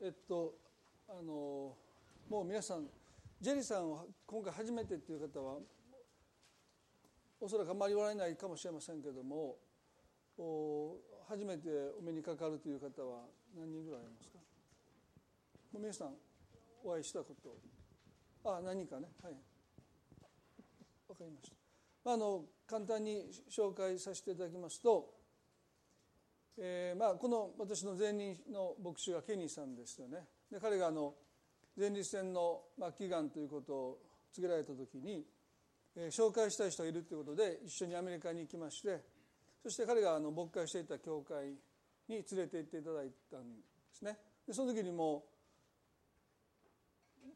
[0.00, 0.54] えっと
[1.08, 1.76] あの
[2.28, 2.86] もう皆さん
[3.40, 5.58] ジェリーさんを今回初めてっていう方は
[7.40, 9.56] おそらくあまりおられないかもしれませんけども
[11.28, 13.26] 初めてお目にかかるという方は
[13.56, 14.38] 何人ぐらいありますか？
[15.72, 16.14] もう皆さん
[16.84, 17.56] お会いしたこと
[18.44, 19.08] あ何人かね。
[19.22, 19.32] はい。
[21.08, 21.50] わかりまし
[22.04, 25.17] た、あ、の簡単に紹介させていただきますと、
[26.60, 30.26] えーまあ、この私の前任の牧師がケニーさんですよね。
[30.50, 31.14] で彼があの
[31.78, 33.98] 前立腺の、まあ、祈願ということを
[34.32, 35.24] 告げられた時に、
[35.94, 39.04] えー、紹介したい人がいるということで一緒にアメリカに行きまして
[39.62, 41.50] そして彼があの牧会していた教会
[42.08, 44.18] に連れて行っていただいたんですね。
[44.44, 45.24] でその時にも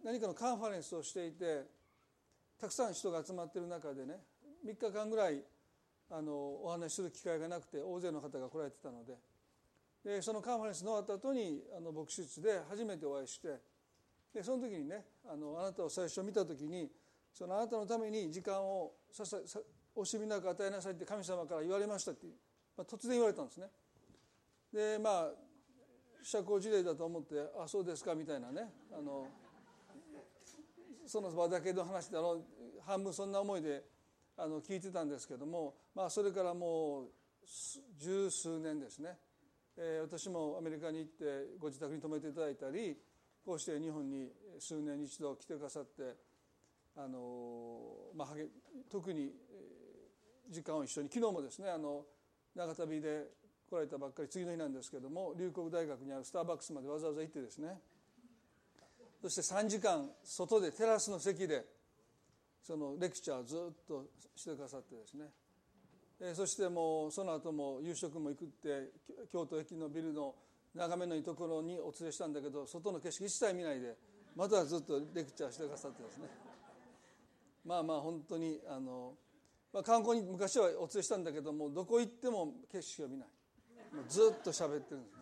[0.02, 1.62] 何かのカンファレンスをしていて
[2.58, 4.18] たくさん人が集まっている中でね
[4.66, 5.44] 3日間ぐらい
[6.12, 9.14] あのお話しする機会がなくて大勢の方が来られてたので
[10.04, 13.48] でそのカンファレンスの終わった後にあの牧師室で初めてお会いして
[14.34, 16.90] でその時にねあのあなたを最初見た時に
[17.32, 19.38] そのあなたのために時間をささ
[19.96, 22.26] 惜しみなく与えなさいって神様から言われましたって、
[22.76, 23.66] まあ、突然言われたんですね。
[24.72, 25.30] でまあ
[26.22, 29.28] 社交辞令だと思って「あそうですか」みたいなねあの
[31.06, 32.42] その場だけの話であの
[32.80, 33.84] 半分そんな思いで
[34.36, 37.06] あの聞いてたんですけども、まあ、それからもう
[37.98, 39.18] 十数年ですね、
[39.76, 41.24] えー、私もアメリカに行って
[41.58, 42.96] ご自宅に泊めていただいたり
[43.44, 46.16] こうして日本に数年に一度来てくださって
[46.96, 47.78] あの、
[48.14, 48.28] まあ、
[48.90, 49.32] 特に
[50.50, 52.04] 時間を一緒に昨日もですねあの
[52.54, 53.24] 長旅で
[53.68, 57.78] 来られたばっかり次の日なんですけども龍谷大学にあるスターバックスまでわざわざ行ってですね。
[59.22, 61.64] そして3時間外でテラスの席で
[62.62, 64.06] そのレクチャーずっと
[64.36, 65.26] してくださってですね。
[66.34, 68.92] そしてもうその後も夕食も行くって
[69.32, 70.34] 京都駅のビルの
[70.74, 73.96] 眺めのいいところにお連れしたんだけど外の景色一切見ないで
[74.36, 76.28] またずっとレクチャーしてくださってですね。
[77.64, 79.14] まあまあ本当にあの、
[79.72, 83.28] まあ、観光に昔はお連れしたんだけどもどこ行っても景色を見ない。
[83.94, 85.16] もうずっと喋ってるんです、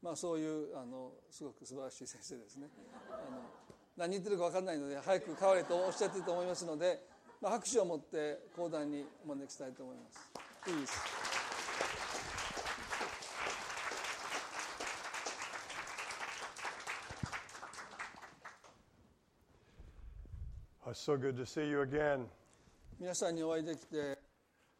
[0.00, 2.68] まあ、そういうあのすごく素晴らしい先生ですね。
[3.10, 3.53] あの
[3.96, 7.00] 何言ってるか分かんないので早く変われとおっしゃってると思いますので、
[7.40, 10.34] まあ、拍手を持って講談にお招きしたいと思います。
[20.94, 22.26] To see you again.
[23.00, 24.16] 皆さんにお会いできて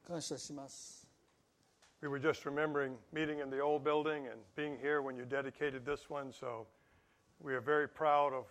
[0.07, 1.09] 感謝します。
[2.01, 6.09] We were just remembering meeting in the old building and being here when you dedicated this
[6.09, 6.67] one, so
[7.41, 8.45] we are very proud of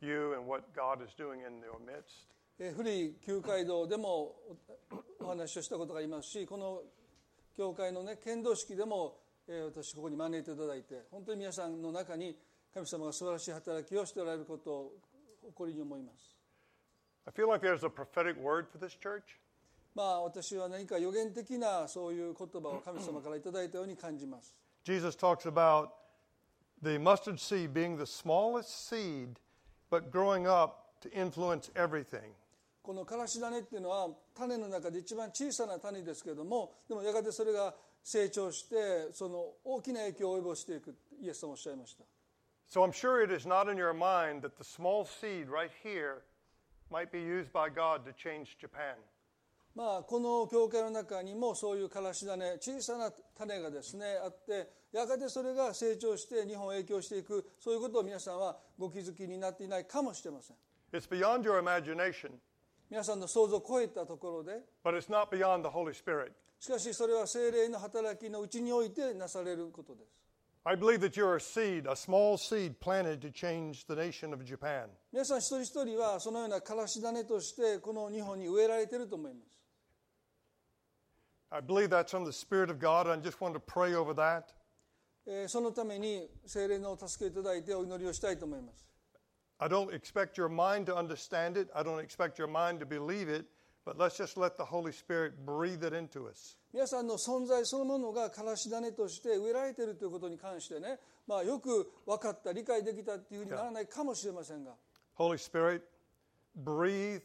[0.00, 2.28] you and what God is doing in your midst.
[2.76, 4.36] 古い旧街道でも
[5.20, 6.82] お話をしたことがありますし、この
[7.56, 9.16] 教会のね剣道式でも
[9.48, 12.36] 私ここに招いていただいて、本当に皆さんの中に
[12.72, 14.92] 神様が素晴らしい働きをしておられることを
[15.42, 16.36] 誇りに思います。
[17.26, 19.22] I feel like there's a prophetic word for this church.
[19.94, 24.54] まあ私は何か予言的なそういう言葉を神様からいただいたように感じます。
[24.84, 25.88] Jesus talks about
[26.82, 29.36] the mustard seed being the smallest seed,
[29.89, 32.33] but growing up to influence everything.
[32.81, 42.03] このからし種っていうのは種の中で一番小さな種ですけれども、でもやがてそれが成長してその大きな影響を及ぼしていくイエス様おっしゃいました。
[42.67, 46.21] So I'm sure it is not in your mind that the small seed right here
[46.91, 48.95] might be used by God to change Japan.
[49.74, 60.56] まあこの教会の中にもそういうからし種小さな種がですねあってやがてそれが成長して日本を影響していくそういうことを皆さんはご気づきになっていないかもしれません。
[60.92, 62.32] It's beyond your imagination.
[62.90, 66.32] 皆さんの想像を超えたところで But it's not beyond the Holy Spirit.
[66.58, 70.20] しかしそれは精霊の働きのうちにおいてなされることです。
[70.64, 74.88] I believe that you're a seed, a small seed planted to change the nation of Japan.
[75.10, 79.59] 皆さん一人一人はそのようなからし種としてこの日本に植えられていると思います。
[81.51, 83.07] I believe that's from the Spirit of God.
[83.07, 84.53] I just want to pray over that.
[85.47, 88.85] そのために聖霊の助けをいただいてお祈りをしたいと思います。
[89.57, 91.71] I don't expect your mind to understand it.
[91.73, 93.45] I don't expect your mind to believe it.
[93.85, 96.57] But let's just let the Holy Spirit breathe it into us.
[96.73, 104.71] 皆さんの存在そのものがからし種として植えられているということに関してね、まあ、よく分かった理解できたっていうふうにならないかもしれませんが
[105.17, 105.83] Holy Spirit
[106.63, 107.21] breathe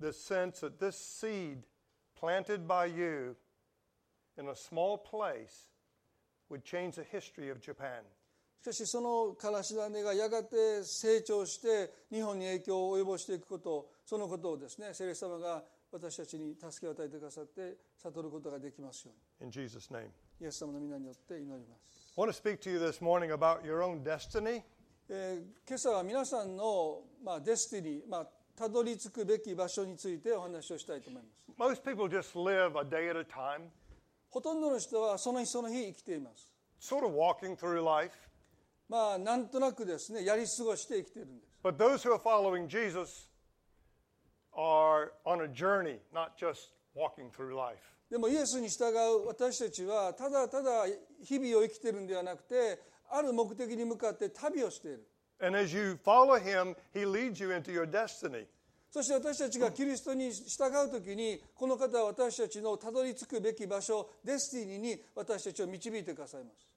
[0.00, 1.58] the sense that this seed
[2.18, 3.36] planted by you
[4.37, 5.69] in a small place
[6.49, 8.03] would change the history of Japan
[8.61, 19.47] しかしそのからし種がやがて成長して日本に影響を及ぼしていくことそのことをですね聖霊様が私たちに助けを与えてくださって悟ることができますように。
[19.47, 20.07] In Jesus name.
[20.41, 24.63] イエス様の皆によって祈ります、I want to speak to you this morning about your own destiny.
[25.09, 33.69] えー今朝は皆さんの、まあ、デスティニー、まあ、たどり着くべき場所についてお話をしたいと思います Most people just live a day at a time,
[34.33, 36.49] ほとんどの人はその日その日生きています
[36.81, 38.11] sort of walking through life.
[38.89, 43.29] まあなんとなくですねやり過ごして生きているんです But those who are following Jesus
[44.55, 47.77] are on a journey, not just walking through life.
[48.09, 50.85] でもイエスに従う私たちはただただ
[51.23, 52.79] 日々を生きているんではなくて
[53.11, 55.07] ある目的に向かって旅をしている
[55.39, 58.47] And as you follow him, he leads you into your destiny.
[58.93, 66.67] そして私たちがキリストに従う時にこの方は私たちのたどり着くべき場所デスティニーに私たちを導いてくださいます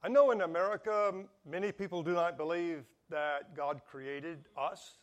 [0.00, 1.12] I know in America,
[1.44, 4.96] many people do not believe that God created us.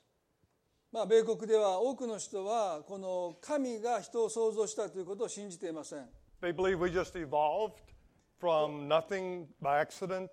[0.89, 6.07] まあ米国では多くの人はこの神が人を創造したということを信じていません
[6.41, 7.73] They believe we just evolved
[8.39, 10.29] from nothing by accident.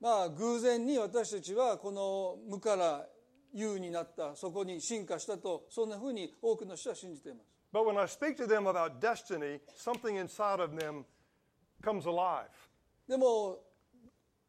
[0.00, 3.04] まあ偶然に私たちはこの無から
[3.52, 11.04] 有になったそこに進化したとそんなふうに多くの人は信じています But when I speak to them about destiny, something inside of them
[11.82, 12.48] comes alive.
[13.08, 13.60] でも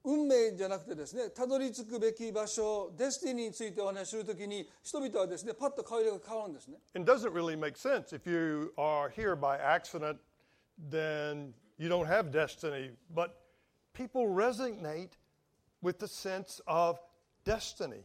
[0.03, 8.11] 運命じゃなくてですねたどり着くべき場所デスティニーについてお話しするときに人々はですねパッと顔色が変わるんですね It doesn't really make sense.
[8.11, 10.17] If you are here by accident,
[10.89, 12.91] then you don't have destiny.
[13.13, 13.35] But
[13.93, 15.11] people resonate
[15.83, 16.97] with the sense of
[17.45, 18.03] destiny.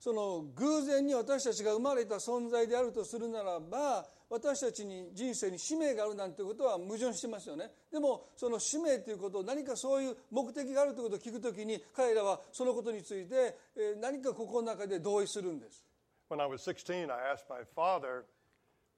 [0.00, 7.70] その偶然に私たちが生まれた存在であるとするならば私たちに人生に使命があるなんてことは矛盾してますよね。
[7.90, 15.84] でもその使命ということを何かそういう目的があるということを聞くときに彼らはそのことについてえー何か心の中で同意するんです。
[16.30, 18.24] When I was 16, I asked my father,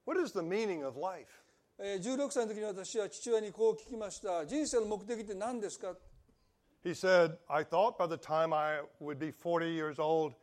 [0.05, 1.27] What is the meaning of life?
[1.79, 4.45] えー16歳の時に私は父親にこう聞きました。
[4.45, 5.95] 人生の目的って何ですか
[6.83, 10.33] ？He said, I thought by the time I would be 40 years old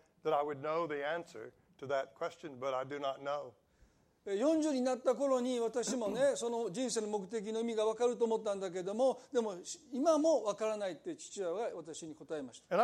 [4.27, 9.55] 40になった頃に私もね その人生の目的の意味が分かると思ったんだけどもでも
[9.93, 12.77] 今も分からないって父親は私に答えました。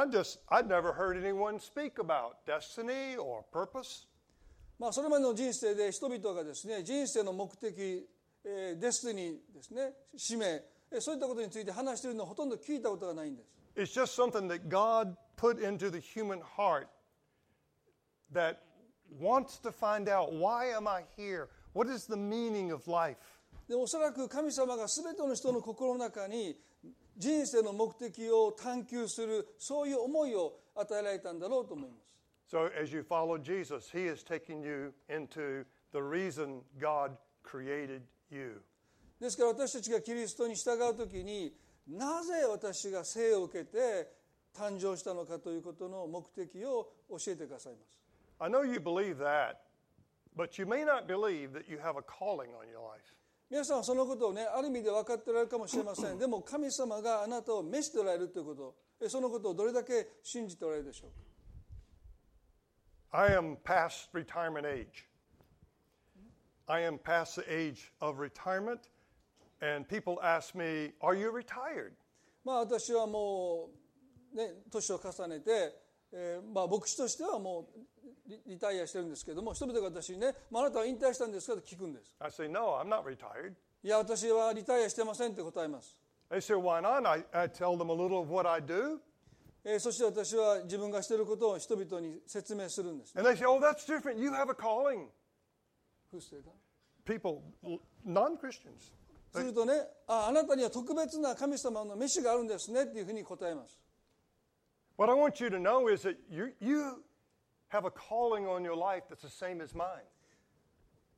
[4.78, 8.08] まあそれまでの人生で人々がですね人生の目的、
[8.42, 10.62] デスティニーですね使命
[11.00, 13.48] そういったことについて話しているのをほとんど聞いたことがないんです。
[18.34, 18.56] That
[19.18, 21.48] wants to find out why am I here?
[21.72, 23.16] What is the meaning of life?
[23.68, 26.54] でおそらく神様が全ての人の心の中に
[27.16, 32.04] 人生の目的を探求するそういう思いを与えられたんだろうと思います
[32.46, 38.60] So as you follow Jesus, he is taking you into the reason God created you.
[39.18, 41.54] ですから私たちがキリストに従う時に
[41.88, 44.12] なぜ私が生を受けて
[44.54, 48.03] 誕生したのかということの目的を教えてくださいます
[48.39, 49.61] I know you believe that,
[50.35, 53.03] but you may not believe that you have a calling on your life.
[53.49, 61.29] 皆さんはそのことをねある意味で分かっておられるかもしれませんでも神様があなたを召しておられるということえそのことをどれだけ信じておられるでしょうか
[63.11, 65.07] I am past retirement age.
[66.67, 68.81] I am past the age of retirement,
[69.61, 71.93] and people ask me, Are you retired?
[72.45, 73.69] まあ私はも
[74.31, 75.73] うね年を重ねて、
[76.11, 77.92] えーまあ牧師としてはもう
[78.26, 83.52] リリタイアしてるんですけども人々が私にね、まあ、あなたは引退したんですかと聞くんです I say, No, I'm not retired.
[83.82, 85.96] いや私はリタイアしてませんって答えます
[86.30, 87.06] They say, Why not?
[87.06, 88.98] I, I tell them a little of what I do,
[89.64, 94.18] えーそして私は自分がしていることを人々に説明するんです、and they say, Oh, that's different.
[94.18, 95.06] You have a calling.
[96.12, 96.52] Who said that?
[97.04, 97.42] People,
[98.04, 98.92] non Christians.
[99.34, 99.74] するとね
[100.06, 103.78] ああなたには特別な神様の飯があるんですねっていうふうに答えます
[104.96, 107.02] What I want you to know is that you, you
[107.74, 110.06] have a calling on your life that's the same as mine.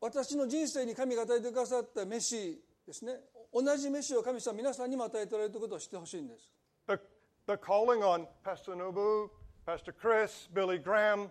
[0.01, 3.15] 私の人生に神が与えてくださった飯ですね
[3.53, 6.53] 同じ飯を神様皆さんにも与えておられるということを知ってほしいんです
[6.87, 6.99] The,
[7.47, 9.29] the calling on Pastor Nobu,
[9.67, 11.31] Pastor Chris, Billy Graham,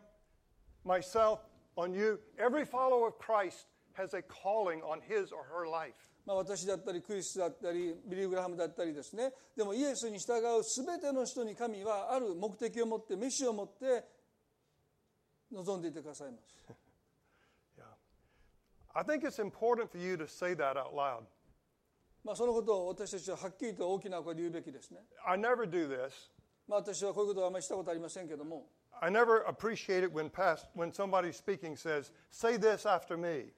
[0.83, 1.39] myself,
[1.77, 5.93] on you, every follower of Christ has a calling on his or her life.
[6.25, 14.03] まあ、私だったりクリスだったりビリー・グラハムだったりですねでもイエスに従う全ての人に神はある目的を持って飯を持って
[15.51, 16.55] 望んでいてくださいます
[17.77, 17.83] Yeah.
[18.93, 21.23] I think it's important for you to say that out loud.
[22.23, 26.11] まあそのことを私たちははっきりと大きな声で言うべきですね I never do this.
[26.67, 28.65] まあ私はこういうことはあまりしたことありませんけども
[29.01, 33.51] I never appreciate it when past when somebody speaking says, "Say this after me."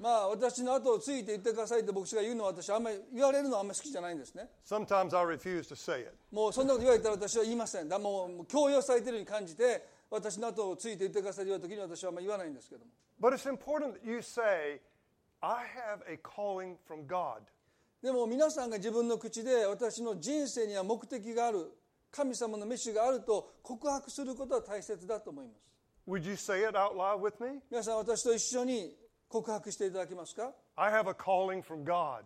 [0.00, 6.12] まあ私の後をついて言ってくださいって牧師が言うのは私あんまり言われるのはあんまり好きじゃないんですね Sometimes I refuse to say it.
[6.32, 12.90] もうそんなこと言われたら私は言いませんだもう強要されているように感じて私の後をついて言ってくださいと言われた時に私はあんまり言わないんですけども
[13.20, 14.80] But it's important that you say,
[15.42, 17.42] I have a calling from God.
[18.02, 21.70] でも皆さんが自分の口で私の人生には目的がある
[22.10, 25.70] 神様の飯があると告白することは大切だと思います
[26.08, 27.60] Would you say it out loud with me?
[27.70, 28.96] 皆さん私と一緒に
[29.28, 32.24] 告白していただけますか？I have a calling from God.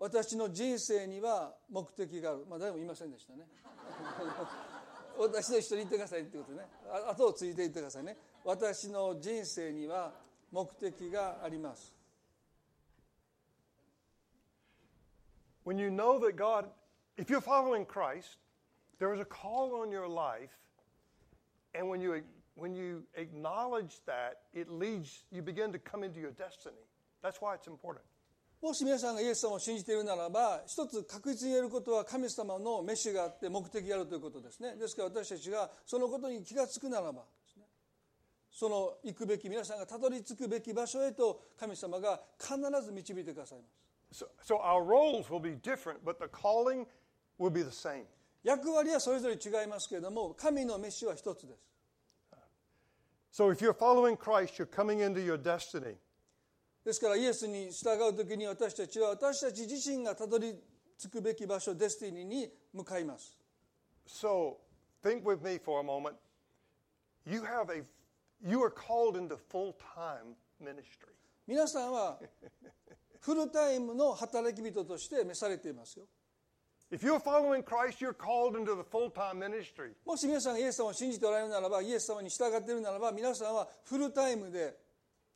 [0.00, 3.46] 私の人生には目的があるまあ誰も言いませんでしたね
[5.19, 10.13] 私と一緒に言ってくださいってことねあ後をついて言ってくださいね私の人生には
[10.51, 11.93] 目的があります
[15.65, 16.65] When you know that God,
[17.17, 18.37] if you're following Christ,
[18.99, 20.55] there is a call on your life,
[21.73, 22.21] and when you
[22.53, 26.85] when you acknowledge that, it leads you begin to come into your destiny.
[27.23, 28.05] That's why it's important.
[28.62, 37.64] もし皆さんがイエス様を信じているならば一つ確実に言えることは神様のメッシがあって目的があるということですねですから私たちがそのことに気が付くならばですね
[38.52, 43.80] その行くべき皆さんがたどり着くべき場所へと神様が必ず導いてくださいます
[44.12, 46.84] So, so our roles will be different, but the calling
[47.38, 48.06] will be the same.
[48.42, 51.70] 役割はそれぞれ違いますけれども神のメッシは一つです
[53.32, 55.94] So if you're following Christ, you're coming into your destiny.
[56.84, 60.54] ですからイエスに従う時に私たちは私たち自身がたどり
[60.98, 63.36] 着くべき場所デスティニーに向かいます
[64.06, 64.56] So
[65.02, 66.16] think with me for a moment.
[67.26, 67.84] You have a
[68.42, 71.14] you are called into full-time ministry.
[71.46, 72.18] 皆さんは
[73.20, 76.06] フルタイムの働き人として召されていますよ
[76.90, 79.92] If you're following Christ, you're called into the full-time ministry.
[80.04, 84.76] もし皆さんがイエス様を信じておられるならばイエス様に従っているならば皆さんはフルタイムで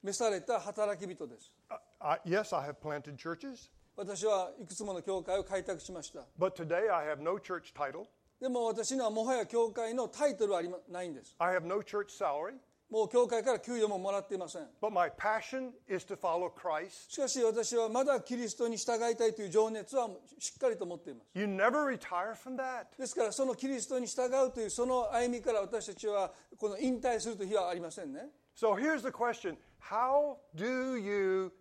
[0.05, 7.73] 召された働き人です Uh, I, yes, I have planted churches, 私はいくつもの教会を開拓しました but today I have no church
[7.75, 8.05] title.
[8.39, 12.57] でも私にはもはや教会のタイトルはありまないんです I have no church salary.
[12.91, 17.11] もう教会から給与ももらっていません But my passion is to follow Christ.
[17.11, 22.89] しかし私はまだキリストに従いたいという情熱はしっかりと持っています You never retire from that.
[22.99, 29.57] ですからそのキリストに従うというその歩みから私たちはこの引退するという日はありませんね So here's the question
[29.91, 31.53] How do you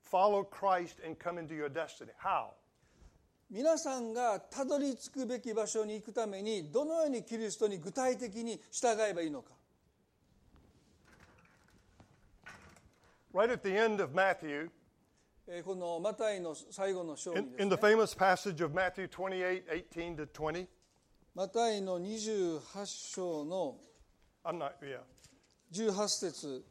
[0.00, 2.12] follow Christ and come into your destiny?
[2.18, 2.54] How?
[3.50, 9.50] 皆さんがたどり着くべき場所に行くためにどのようにキリストに具体的に従えばいいのか
[13.34, 14.70] Right at the end of Matthew,
[15.46, 20.66] えーこのマタイの最後の章に in, です in ね the famous passage of Matthew 28 18 to 20,
[21.34, 22.60] マタイの28
[23.14, 23.76] 章の
[24.44, 25.00] I'm not, yeah.
[25.72, 26.64] 18節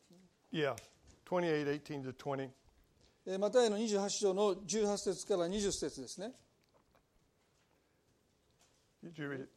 [0.53, 0.77] Yeah,
[1.25, 2.51] 28 18 to 20.
[3.27, 6.33] えーマタイの28章の18節から20節ですね
[9.03, 9.49] Did you read it?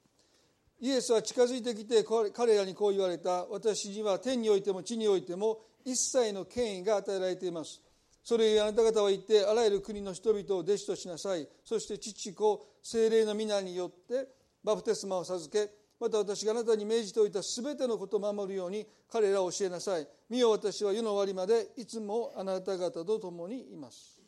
[0.80, 7.82] イエスは近づいてきて彼彼らにこう言われた私には天においても地においても一切の権威が与えられています
[8.24, 14.28] それゆえあなた方は言ってあらゆる国の人々を弟子としなさいそして父子精霊の皆によって
[14.64, 20.08] バプテスマを授けまた私があなたに命じておいたすべてのことを守るように彼らを教えなさい。
[20.30, 24.22] 見よ私は世の終わりまでいつもあなた方と共にいます。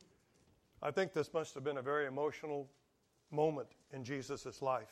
[0.81, 2.65] I think this must have been a very emotional
[3.31, 4.87] moment in Jesus' life.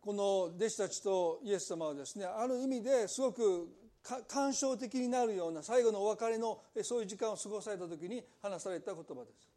[0.00, 3.68] この弟子たちとイエス様はですねある意味ですごく
[4.02, 9.48] か感傷的になるような最後のお別れのえそういう時間を過ごされた時に話された言葉です。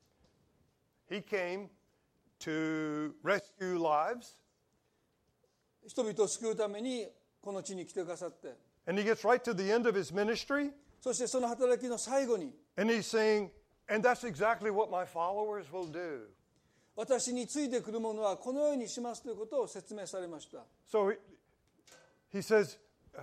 [1.10, 1.68] He came
[2.40, 4.38] to rescue lives,
[5.88, 7.08] 人々を救うために
[7.42, 8.56] この地に来てくださって
[8.88, 13.50] and he gets right to the end of his ministry, そしてその働きの最後に and he's saying,
[13.90, 16.28] And that's exactly what my followers will do.
[16.96, 21.18] 私についてくるものはこのようにしますということを説明されました So he,
[22.34, 22.78] he says,
[23.16, 23.22] uh,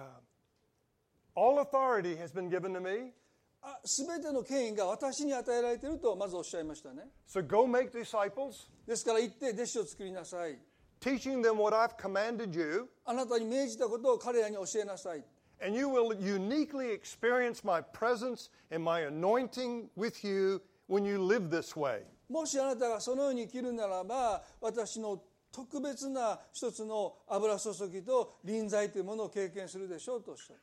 [1.35, 3.13] All authority has been given to me,
[3.61, 10.59] あ全ての権威が私に与えられているとまずおっしゃいましたね so go make disciples, ですから行って弟子を作りなさい
[11.00, 15.24] teaching them what I've commanded you, あなたに命じたことを彼らに教えなさい
[15.62, 21.50] and you will uniquely experience my presence and my anointing with you when you live
[21.50, 22.02] this way.
[22.30, 30.60] もしあなたがそのように生きるならば私の特別な一つの油注ぎと臨在というものを経験するでしょうとおっしゃる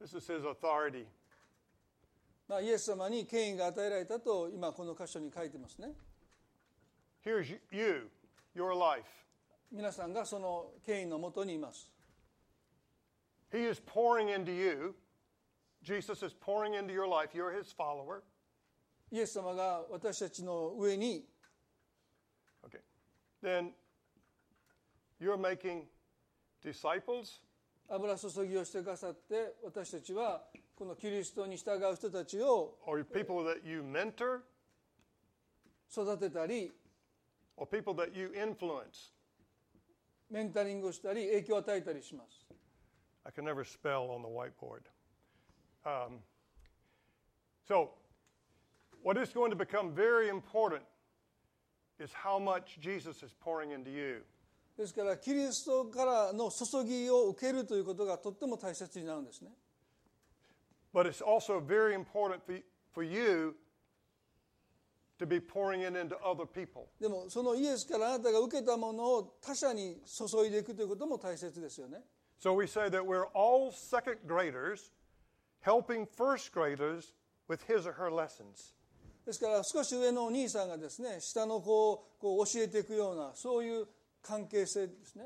[0.00, 1.04] This is his authority.
[2.47, 5.89] まあ、イエス様に権威が与えられたと今この箇所に書いてますね
[7.25, 8.09] Here's you,
[8.55, 9.03] your life.
[9.71, 11.91] 皆さんがその権威のもとにいます
[13.51, 14.95] He is pouring into you.
[15.81, 17.31] Jesus is pouring into your life.
[17.33, 18.21] You're his follower.
[19.11, 21.25] イエス様が私たちの上に
[22.67, 22.79] Okay.
[23.41, 23.71] Then
[25.19, 25.83] you're making
[26.63, 27.41] disciples
[27.87, 30.43] 油注ぎをしてくださって私たちは
[30.75, 34.41] このキリストに従う人たちを or people that you mentor
[35.89, 36.71] 育てたり
[37.55, 39.13] or people that you influence.
[40.29, 42.45] メンタリングをしたり影響を与えたりします
[43.23, 44.81] I can never spell on the whiteboard.
[45.85, 46.19] Um,
[47.67, 47.91] so,
[49.01, 50.83] what is going to become very important
[51.99, 54.25] is how much Jesus is pouring into you.
[54.77, 59.51] ですからキリストからの注ぎを受けるということがとっても大切になるんですね
[60.95, 62.41] But it's also very important
[62.93, 63.53] for, you
[65.19, 66.87] to be pouring it into other people.
[67.01, 71.99] でもそのイエスからあなたが受けたものを他者に注いでいくということも大切ですよね
[72.41, 74.93] So we say that we're all second graders
[75.65, 77.13] helping first graders
[77.49, 78.73] with his or her lessons.
[79.25, 83.85] ですから少し上のお兄さんがですね下の子をこう教えていくようなそういう
[84.21, 85.25] 関係性ですね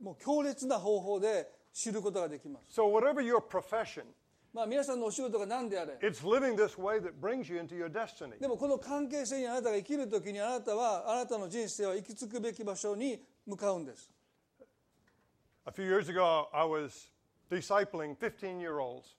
[0.00, 4.04] もう強烈な方法で知ることができます So, whatever your profession,
[4.52, 8.38] まあ皆さんのお仕事が何であれ it's living this way that brings you into your destiny.
[8.40, 14.10] でもこの関係性にあなたが生きるときにあなたはあなたの人生は行き着くべき場所に向かうんです
[15.66, 17.08] A few years ago, I was
[17.50, 19.16] discipling 15 year olds,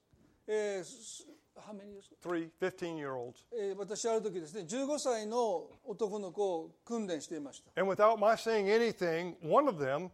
[0.47, 1.25] えーす
[1.57, 2.09] how many years?
[2.23, 3.33] three 15 year olds.
[3.51, 10.09] えー私ある時ですね15歳の男の子を訓練していました And without my saying anything, one of them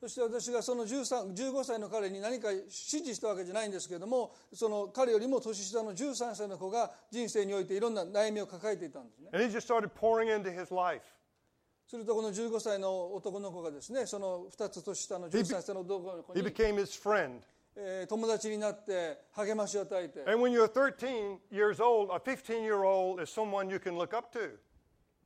[0.00, 9.30] そして私がその15歳の彼に何か指示したわけじゃないんですけれどもその彼よりも年下の13歳の子が人生においていろんな悩みを抱えていたんですね。
[11.86, 16.40] するとこの15歳の男の子がですねその2つ年下の13歳の男の子に
[18.08, 20.20] 友達になって励ましを与えて。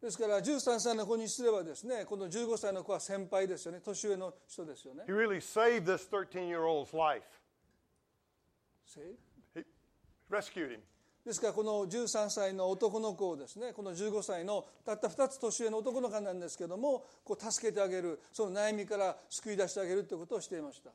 [0.00, 7.22] ですから13歳の子にすればですねこの15歳の子は先輩ですよね年上の人ですよね He really saved this 13 year old's life.
[9.54, 9.64] He
[10.30, 10.78] rescued him.
[11.24, 20.90] ですからこの13歳の男の子をですねこの15歳のたった2つ年上の男の子なんですけどもこう助けてあげるその悩みから救い出してあげるということをしていました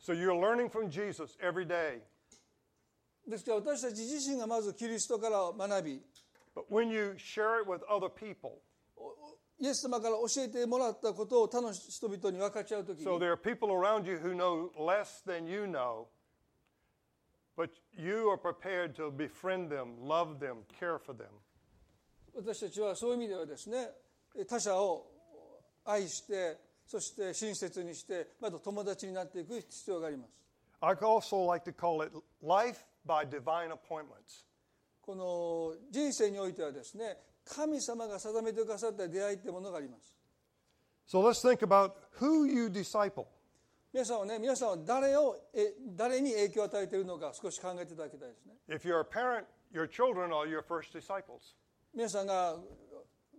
[0.00, 1.98] So you're learning from Jesus every day.
[3.28, 6.00] ですから私たち自身がまずキリストから学び
[6.58, 8.60] But when you share it with other people,
[9.60, 16.06] イエス様から教えてもらったことを他の人々に分かち合う時に so there are people around you who know less than you know,
[17.56, 21.26] but you are prepared to befriend them, love them, care for them.
[22.34, 23.90] 私たちはそういう意味ではですね
[24.48, 25.06] 他者を
[25.84, 30.30] 愛してそして親切にしてまた友達になっていく必要があります
[30.80, 34.47] I also like to call it life by divine appointments.
[35.08, 40.14] この人生においてはですね神様が定めてくださった出会いってものがあります
[41.10, 43.24] So let's think about who you disciple.
[43.90, 51.56] 皆さんはね皆さんは誰をえ誰に影響を与えているのか少し考えていただきたいですね If you're a parent, your children are your first disciples.
[51.94, 52.56] 皆さんが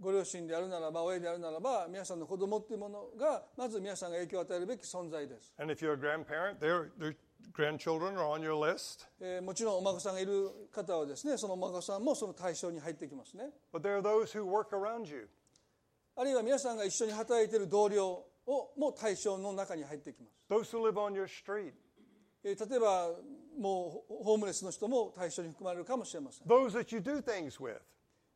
[0.02, 7.16] ご両親であるならば親であるならば皆さんの子供っていうものがまず皆さんが影響を与えるべき存在です、And if you're a grandparent, their, their
[7.54, 9.06] grandchildren are on your list.
[9.20, 15.28] えーもちろんお孫さんがいる方はですねそのお孫さんもその対象に入ってきますね But there are those who work around you.
[16.16, 21.74] あるいは皆さんが一緒に働いている同僚をも対象の中に入ってきます Those who live on your street.
[22.44, 23.10] えー例えば
[23.60, 27.80] もうホームレスの人も対象に含まれるかもしれません Those that you do things with.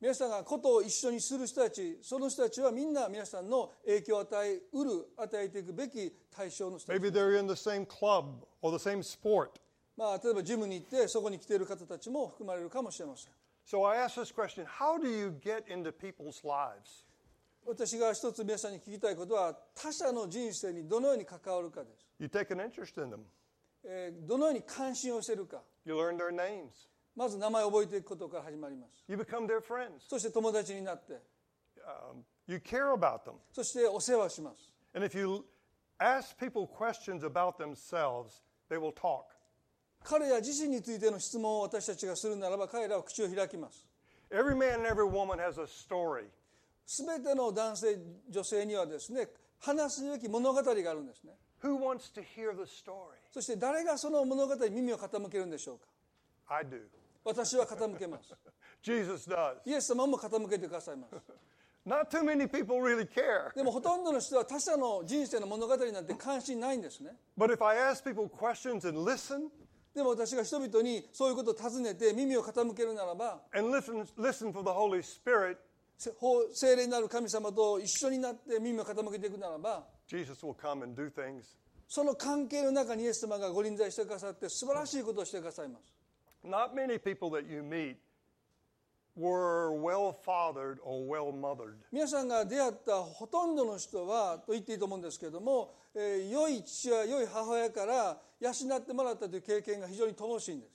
[0.03, 8.25] 皆さんがことを一緒にする人たちその人たちはみんな皆さんの影響を与えうる与えていくべき対象の人たち Maybe they're in the same club
[8.61, 9.51] or the same sport.
[9.95, 13.31] まあ、例えばジムに行ってそこに来ている方たちも含まれるかもしれません
[13.65, 17.05] So I ask this question How do you get into people's lives?
[17.65, 23.19] 私が一つ皆さんに聞きたいことは他者の人生にどのように関わるかです、You take an interest in them.
[23.85, 26.91] えーどのように関心をしているか You learn their names.
[27.15, 29.99] まず名前を覚えていくことから始まります You become their friends.
[30.07, 31.13] そして友達になって
[31.85, 33.33] Um, you care about them.
[33.51, 35.43] そしてお世話をします And if you
[35.99, 39.25] ask people questions about themselves, they will talk.
[40.03, 43.85] 彼ら自身についての質問を私たちがするならば彼らは口を開きます
[44.31, 46.25] Every man and every woman has a story.
[46.85, 47.97] すべての男性
[48.29, 49.27] 女性にはですね
[49.59, 53.15] 話すべき物語があるんですね Who wants to hear the story?
[53.31, 55.85] そして誰がその物語に耳を傾けるんでしょうか
[56.47, 56.81] I do.
[57.23, 58.33] 私は傾けます
[58.81, 59.55] Jesus does.
[59.65, 61.15] イエス様も傾けてくださいます
[61.85, 63.53] Not too many people really care.
[63.55, 69.49] でもほとんどの人は他者の人生の物語なんて関心ないんですね But if I ask people questions and listen
[69.93, 75.57] でも私が人々にそういうことを尋ねて耳を傾けるならば and listen, listen for the Holy Spirit,
[76.51, 81.43] 聖霊なる神様と一緒になって耳を傾けていくならば Jesus will come and do things.
[81.87, 85.93] その関係の中にイエス様がご臨在してくださって素晴らしいことをしてくださいます
[86.43, 87.95] Not many people that you meet
[89.15, 91.77] were well fathered or well mothered.
[91.91, 100.73] 皆さんが出会ったほとんどの人はと言っていいと思うんですけれども、えー良い父親良い母親から養ってもらったという経験が非常に乏しいんです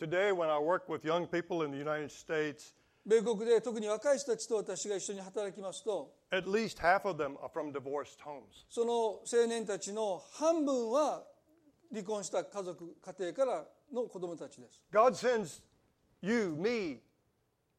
[0.00, 7.06] Today, when I work with young people in the United States, 米国で特に若い人たちと私が一緒に働きますと at least half
[7.06, 8.64] of them are from divorced homes.
[8.70, 11.24] その青年たちの半分は
[11.92, 15.62] 離婚した家族家庭からの子供たちです God sends
[16.20, 17.00] you, me,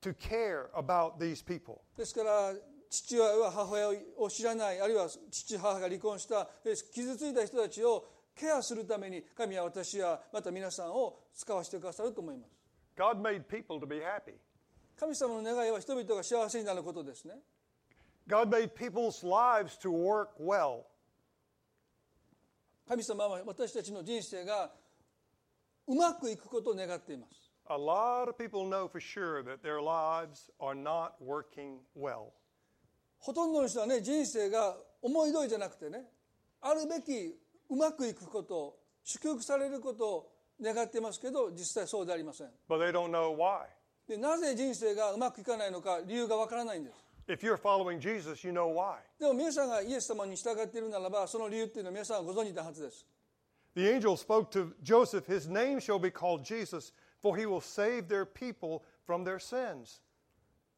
[0.02, 1.82] to care about these people.
[1.98, 2.54] ですから
[2.90, 12.56] 父親は母親を知らないあるいは父母が離婚したえ傷ついた人たちをケアするために神は私やまた皆さんを使わせてくださると思います
[12.96, 14.36] God made people to be happy.
[15.00, 17.34] 神様の願いは人々が幸せになることですね
[18.28, 20.84] God made people's lives to work well.
[22.88, 24.72] 神様は私たちの人生が
[25.88, 32.32] うまくいくことを願っています A lot of people know for sure that their lives are not working well.
[33.20, 36.04] ほとんどの人はね人生が思い通りじゃなくてね
[36.62, 37.36] あるべき
[37.70, 43.66] うまくいくこと祝福されることを願っていますけど実際そうでありません But they don't know why.
[44.08, 48.98] でなぜ人生がうまくいかないのか理由がわからないんです If you're following Jesus, you know why.
[49.18, 53.06] でも皆さんがイエス様に従っているならばその理由っていうのは皆さんはご存知なはずです
[53.75, 58.09] The angel spoke to Joseph, His name shall be called Jesus, for he will save
[58.09, 60.01] their people from their sins.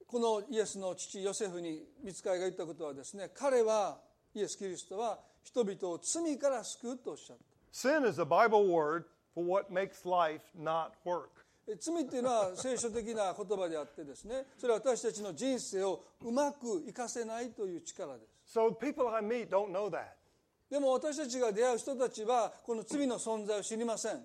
[0.07, 4.01] このイエスの父ヨセフに見つかりが言ったことはですね彼は
[4.35, 11.29] イエス・キリストは人々を罪から救うとおっしゃった Sin is a Bible word for what makes life not work.
[11.69, 20.17] え罪っていうのは聖書的な言葉であってですねそれは私たちの人生をうまく生かせないという力です So people I meet don't know that.
[20.70, 24.24] でも私たちが出会う人たちはこの罪の存在を知りません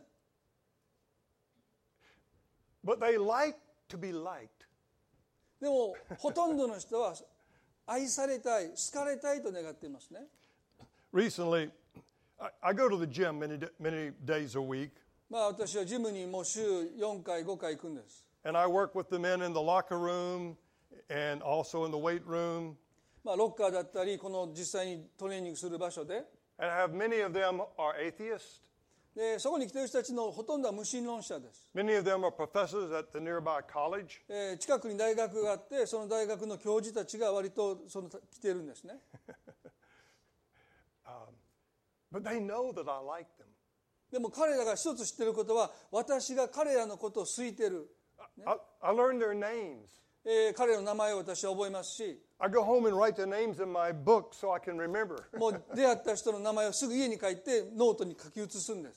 [2.83, 3.59] But they like
[3.91, 4.49] to be liked.
[5.61, 7.15] でもほとんどの人は
[7.87, 10.21] 愛されたい好かれたいと願っていますね
[11.13, 11.71] Recently,
[12.63, 14.93] I, go to the gym many, many days a week,
[15.29, 20.57] まあ私はジムにもう週4回5回行くんです and I work with the men in the locker room
[21.11, 22.77] and also in the weight room.
[23.25, 26.25] まあロッカーだったりこの実際にトレーニングする場所で
[26.59, 28.61] And I have many of them are atheists.
[29.15, 34.21] でそこに来ている人たちのほとんどは無神論者です、Many of them are professors at the nearby college.
[34.29, 38.95] えー近くに大学があってその大学の教授たちが割とその来ているんですね
[42.13, 43.47] But they know that I like them.
[44.11, 47.89] でも彼らが一つ知っていることは私が彼らのことを好いてる、
[48.45, 50.01] I, I learn their names.
[50.25, 52.19] えー、彼の名前を私は覚えますし、
[55.39, 58.95] もう出会った人の名前をすぐ家に書いてノートに書き写すんです。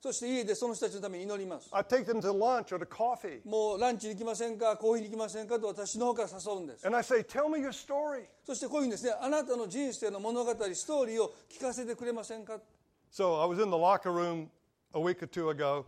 [0.00, 1.70] そして家でその人たちのために祈ります。
[3.44, 6.86] もうランチに行きませんか、コーヒーに行きませんかと私の方から誘うんです。
[8.46, 12.58] そしてこういうんですね、あなたの人生の物語、ストーリーを聞かせてくれませんか
[13.12, 14.48] ？So I was in the locker room
[14.92, 15.86] a week or two ago.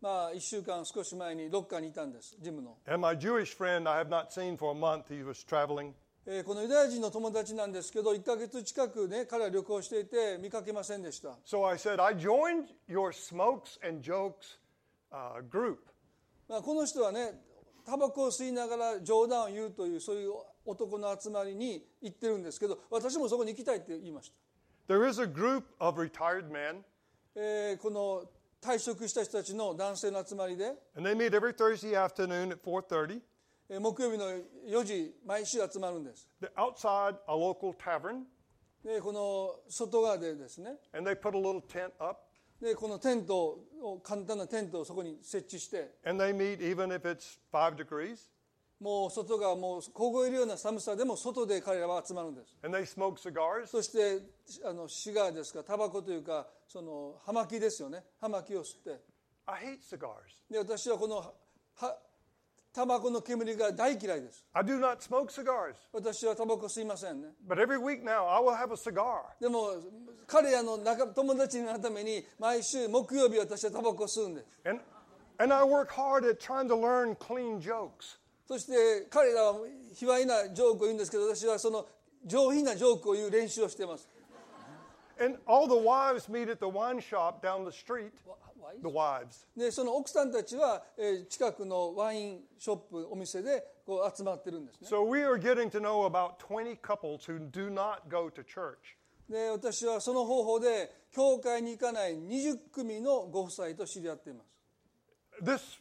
[0.00, 5.92] まあ1週間少し前にロッカーにいたんですジムの、and my Jewish friend I have not seen for a month, he was traveling.
[6.26, 14.58] えーこのユダヤ人の友達なんですけど1ヶ月近くね彼は旅行していて見かけませんでした So I said, I joined your smokes and jokes
[15.12, 15.78] uh, group.
[16.48, 17.40] まあ、この人はね
[17.84, 20.32] タバコを吸いながら冗談を言うというそういう
[20.64, 24.30] 男の集まりに行ってるんですけど私もそこに行きたいって言いまし
[24.88, 26.82] た There is a group of retired men,
[27.34, 28.24] えーこの
[28.60, 33.20] 退職した人たちの男性の集まりで、and they meet every Thursday afternoon at 4:30.
[33.70, 34.24] えー木曜日の
[34.66, 38.24] 4時毎週集まるんです They're outside a local tavern,
[38.84, 42.18] でこの外側でですね and they put a little tent up,
[42.60, 43.36] でこのテント
[43.82, 48.28] を簡単なテントをそこに設置して and they meet even if it's five degrees,
[48.80, 54.22] もう外がもう凍えるような寒さでも外で彼らは集まるんです and they smoke cigars, そして
[54.64, 59.00] あのシガーですかタバコというかその葉巻ですよね葉巻を吸って
[59.46, 60.08] I hate cigars.
[60.50, 61.96] で私はこのは
[62.72, 65.74] タバコの煙が大嫌いです I do not smoke cigars.
[65.92, 69.24] 私はタバコ吸いませんね But every week now, I will have a cigar.
[69.40, 69.72] でも
[70.26, 74.80] 彼らの仲友達になるために毎週木曜日私はタバコを吸うんです And,
[75.38, 78.19] and I work hard at trying to learn clean jokes.
[78.50, 79.60] そして彼らは
[79.94, 81.86] 卑猥なジョークを言うんですけど私はその
[82.26, 84.08] 上品なジョークを言う練習をしています
[85.22, 88.10] And all the wives meet at the wine shop down the street.
[88.82, 89.46] The wives.
[89.56, 98.42] でその奥さんたちは、えー近くのワインショップお店でこう集まってるんですね So we are getting to know about 20 couples who do not go to
[98.42, 98.96] church.
[99.28, 104.50] で私はその方法で教会に行かない20組のご夫妻と知り合っています
[105.40, 105.78] This,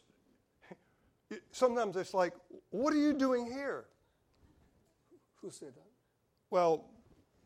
[1.51, 2.35] sometimes it's like,
[2.71, 3.85] what are you doing here?
[5.41, 5.81] 夫妻だ
[6.51, 6.81] Well,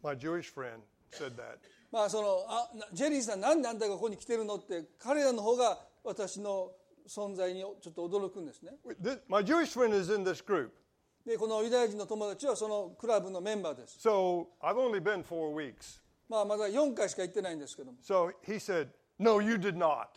[0.01, 1.57] my Jewish friend said that.
[1.91, 6.71] まあそのあなジェリーさんなんであんたがここに来てるのって彼らの方が私の
[7.07, 8.71] 存在にちょっと驚くんですね
[9.27, 10.69] my Jewish friend is in this group.
[11.25, 16.01] でこのユダヤ人の友達はそのクラブのメンバーです So I've only been four weeks.
[16.29, 18.87] まあまだ4回しか行ってないんですけども So he said,
[19.19, 20.07] No, you did not.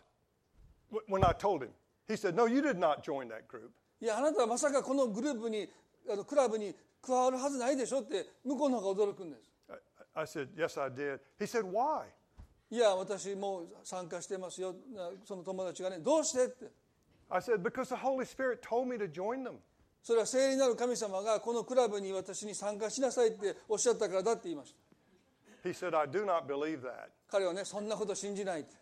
[0.90, 1.68] Wh- When I told him,
[2.08, 3.70] he said, No, you did not join that group.
[4.00, 5.68] いやあなたはまさかこのグループに
[6.10, 9.50] あのクラブに加わるはずないでしょって向こうの方が驚くんです
[10.14, 11.18] I, said, Yes, I did.
[11.38, 12.04] He said, Why?
[12.70, 16.70] いや私もう参加してますよなその友達がねどうしてって
[17.28, 19.56] I said, Because the Holy Spirit told me to join them.
[20.02, 24.72] それは聖霊なる神様がこのクラブに私に参加しなさいっておっしゃったからだって言いまし
[25.64, 27.08] た He said, I do not believe that.
[27.28, 28.74] 彼はねそんなこと信じないって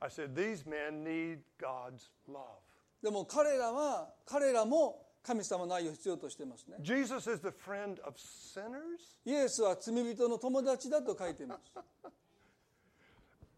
[0.00, 2.62] I said, These men need God's love.
[3.02, 9.18] でも彼らは彼らも神様の愛を必要としていますね Jesus is the friend of sinners.
[9.24, 11.72] イエスは罪人の友達だと書いています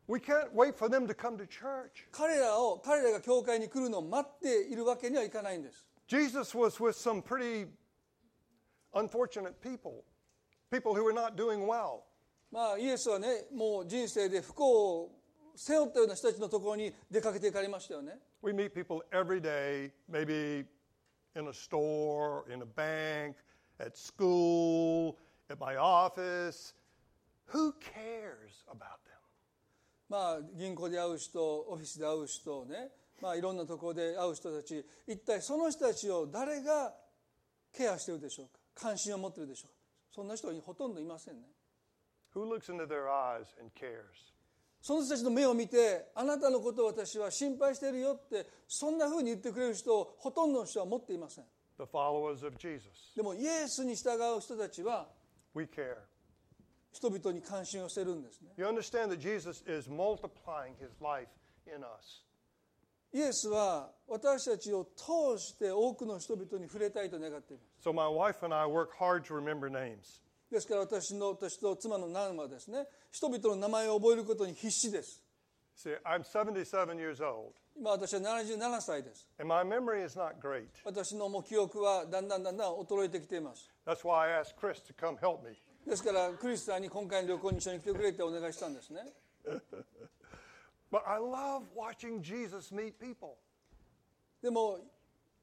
[0.06, 2.06] We can't wait for them to come to church.
[2.10, 7.66] 彼らを彼らが教会に来るのを待っているわけにはいかないんです Jesus was with some pretty
[8.94, 10.04] unfortunate people,
[10.70, 12.00] people who were not doing well.
[12.50, 15.17] まあイエスはねもう人生で不幸を
[15.58, 20.64] 背負ったような人たちのところに出かけていかれましたよね We meet people every day, maybe
[21.34, 23.36] in a store, in a bank,
[23.80, 25.16] at school,
[25.50, 26.74] at my office.
[27.52, 29.18] Who cares about them?
[30.08, 32.88] まあ銀行で会う人オフィスで会う人ね
[33.20, 36.94] まあいろんなところで会う人たち一体その人たちを誰が
[37.76, 38.52] ケアしてるでしょうか？
[38.74, 39.74] 関心を持ってるでしょうか？
[40.14, 41.42] そんな人はほとんどいませんね
[42.34, 44.32] Who looks into their eyes and cares?
[44.80, 51.44] その人たちの目を見て、あなたのことを私は心配しているよって、そんなふうに言ってくれる人をほとんどの人は持っていません。
[53.16, 55.08] でも、イエスに従う人たちは、
[56.92, 58.50] 人々に関心をしているんですね。
[63.12, 67.88] イエスは私たちを通して多くの人々に触れたいと願っています。
[67.88, 70.20] So my wife and I work hard to remember names.
[70.50, 72.86] ですから私,の私と妻のナンはですね。
[73.10, 75.22] 人々の名前を覚えることに必死です。
[77.76, 79.28] 今私は77歳です。
[80.84, 83.70] 私の記憶はだんだんだんだん衰えてきています。
[85.86, 89.12] ですからクリスさんに今回の旅行に一緒に来てくれってお願いしたんですね。
[94.42, 94.78] でも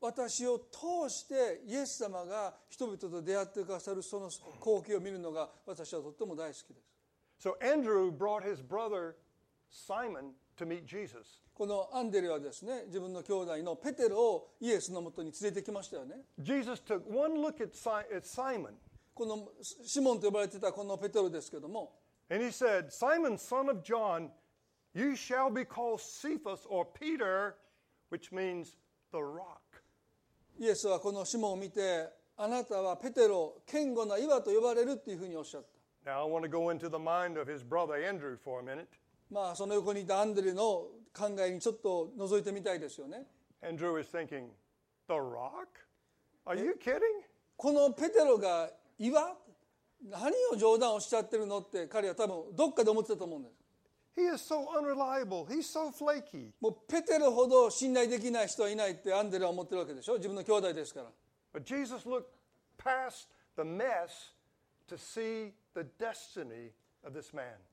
[0.06, 9.16] 私を通してイエス様が人々と出会ってくださるその光景を見るのが私はとっても大好きです So Andrew brought his brother
[9.70, 11.42] Simon to meet Jesus.
[11.54, 18.74] このアンデレはですね自分の兄弟のペテロをイエスのもとに連れてきましたよね Jesus took one look at, si- at Simon
[19.14, 21.94] このシモンと呼ばれてたこのペテロですけども
[22.30, 24.30] and he said, Simon, son of John,
[24.94, 27.56] you shall be called Cephas or Peter,
[28.10, 28.76] which means
[29.12, 29.62] the rock.
[30.60, 35.66] イエスはこのシモンを見てあなたはペテロ堅固な岩と呼ばれるっていうふうにおっしゃっ
[36.04, 38.86] た Now I want to go into the mind of his brother Andrew for a minute.
[39.32, 43.24] まあその横にいたアンデレの考えにちょっと覗いてみたいですよね
[43.64, 44.48] Andrew is thinking,
[45.08, 45.68] The rock?
[46.46, 47.00] Are you kidding?
[47.58, 49.36] このペテロが岩？
[50.08, 53.65] 何を冗談をおっしゃってるのって彼は多分どっかで思ってたと思うんです
[54.16, 55.46] He is so unreliable.
[55.46, 56.54] He's so flaky.
[56.62, 61.08] もうペテロほど信頼できない人はいないってアンデレは思ってるわけでしょ自分の兄弟ですから
[61.54, 62.24] But Jesus looked
[62.78, 64.34] past the mess
[64.88, 66.72] to see the destiny.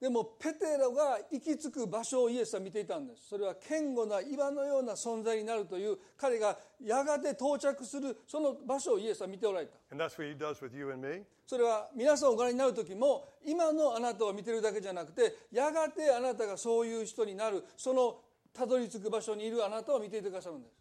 [0.01, 3.29] でもペテロが行き着く場所をイエスは見ていたんです。
[3.29, 9.73] それは堅固な岩のような存在になるという彼がやがて到着するその場所をイエスは見ておられた。
[9.91, 11.25] And that's what he does with you and me.
[11.47, 18.21] それは皆さんおご覧になる時も今のあなたを見てるだけじゃなくてやがてあなたがそういう人になるその
[18.55, 20.73] たどり着く場所にいるあなたを見ていてくださるんです.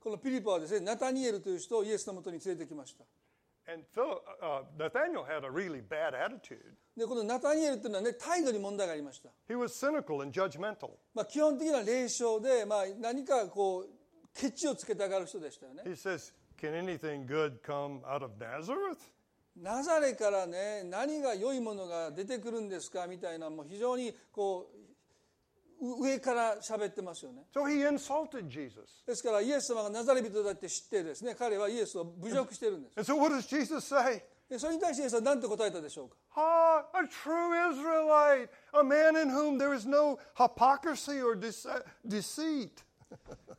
[0.00, 3.04] このピリポはですねナタニエルという人をイエスのもとに連れてきました
[6.96, 9.28] でこのナタニエルというのは、ね、態度に問題がありました。
[9.48, 10.90] He was cynical and judgmental.
[11.14, 13.88] まあ基本的には霊障で、まあ、何かこう
[14.34, 15.82] ケチをつけたがる人でしたよね。
[15.84, 15.92] He
[18.74, 18.96] れ
[19.60, 24.77] ナザレからね、何が良いものが出てくるんですかみたいな、もう非常にこう
[25.80, 29.04] 上から喋ってますよね So he insulted Jesus.
[29.06, 34.22] ですからイエス様がナザレ人だって知ってですね彼はイエスを侮辱してるんです And so what does Jesus say?
[34.48, 41.68] でそれに対してイエスは何て答えたでしょうか Ah, a true Israelite, a man in whom there is no hypocrisy or dece-
[42.06, 42.70] deceit.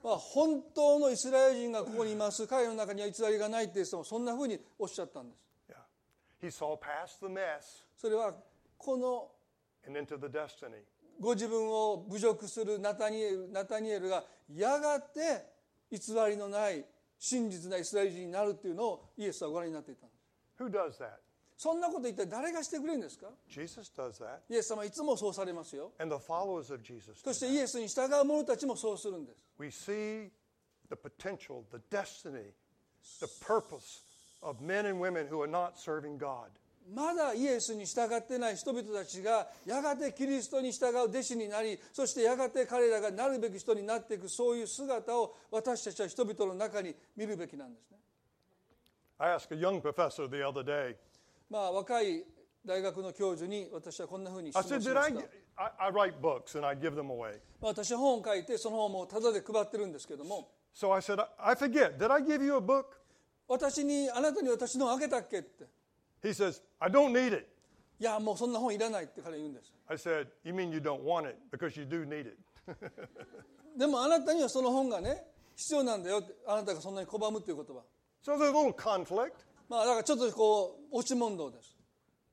[0.04, 6.48] まあ、本当のイスラエル人がここにいます彼の中には偽りがないってイエス様はそんなふうにおっしゃったんです Yeah.
[6.48, 8.34] He saw past the mess それは
[8.78, 9.30] この
[9.88, 10.84] and into the destiny.
[11.20, 15.46] ご自分を侮辱するナタニエルナタニエルがやがて
[15.92, 15.98] 偽
[16.30, 16.86] りのない
[17.18, 21.10] 真実なイスラエル人になるっていうのをイエスはご覧になっていたんです Who does that?
[21.58, 24.40] そんなこと一体誰がしてくれるんですか Jesus does that.
[24.50, 30.30] イエス様はいつもそうされますよ And the followers of Jesus そして.イエスに従う者たちもそうするんです We see
[30.90, 32.54] the potential, the destiny,
[33.20, 34.04] the purpose
[34.42, 36.48] of men and women who are not serving God.
[36.94, 47.98] まだイエスに従ってない人々たちがやがてキリストに従う弟子になりそしてやがて彼らがなるべき人になっていくそういう姿を私たちは人々の中に見るべきなんですね。
[49.20, 50.96] I asked a young professor the other day,
[51.50, 52.24] まあ若い
[52.66, 55.20] 大学の教授に私はこんなふうに質問しました。
[55.58, 57.40] I, I write books and I give them away.
[57.62, 60.50] まあ私は本を書いてその本もタダで配ってるんですけども。
[60.74, 62.86] So I said, I forget, did I give you a book?
[63.48, 65.66] 私にあなたに私のをあげたっけって
[66.22, 67.48] He says, I don't need it.
[68.00, 72.38] いやもうそんな本いらないって彼言うんです I said, You mean you don't want it because you do need it.
[73.78, 75.24] でもあなたにはその本がね
[75.56, 77.84] 必要なんだよってあなたがそんなに拒むっていう言葉
[78.24, 79.34] So there's a little conflict.
[79.68, 81.76] まあだからちょっとこう落ち問答です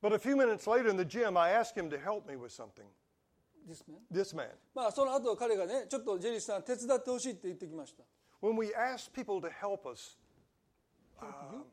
[0.02, 2.52] But a few minutes later in the gym, I asked him to help me with
[2.52, 2.84] something.
[3.68, 4.46] This man This man.
[4.74, 8.04] まあその後彼がねちょっとジェリーさん手伝ってほしいって言ってきました
[8.40, 10.16] When we ask people to help us,
[11.20, 11.64] um,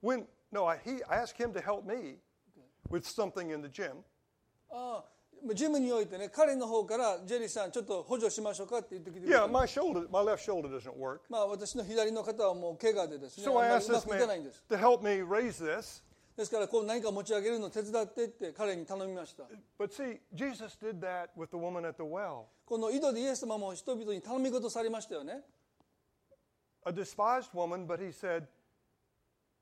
[0.00, 2.16] when no, I, he, I asked him to help me
[2.90, 4.04] with something in the gym.
[4.70, 5.04] ああ
[5.54, 11.20] ジムにおいてね彼の方からジェリーさんちょっと補助しましょうかって言ってきてくれ Yeah, た my shoulder, my left shoulder doesn't work.
[11.28, 15.64] まあ私の左の肩はもう怪我でですね So あ I んまり asked うま this くいかないん man です to help me raise
[15.64, 16.02] this.
[16.36, 19.42] ですからこう何か持ち上げるのを手伝ってって彼に頼みました
[19.78, 22.44] But see, Jesus did that with the woman at the well.
[22.64, 25.40] この井戸でイエス様も人々に頼み事されましたよね
[26.86, 28.46] A despised woman, but he said,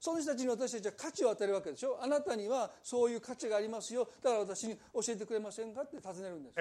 [0.00, 4.08] その人たちに私たちは価値を与えるわけでしょあなたにはそういう価値がありますよ。
[4.22, 6.58] だから私に教えてくれませんかって尋ねるんです。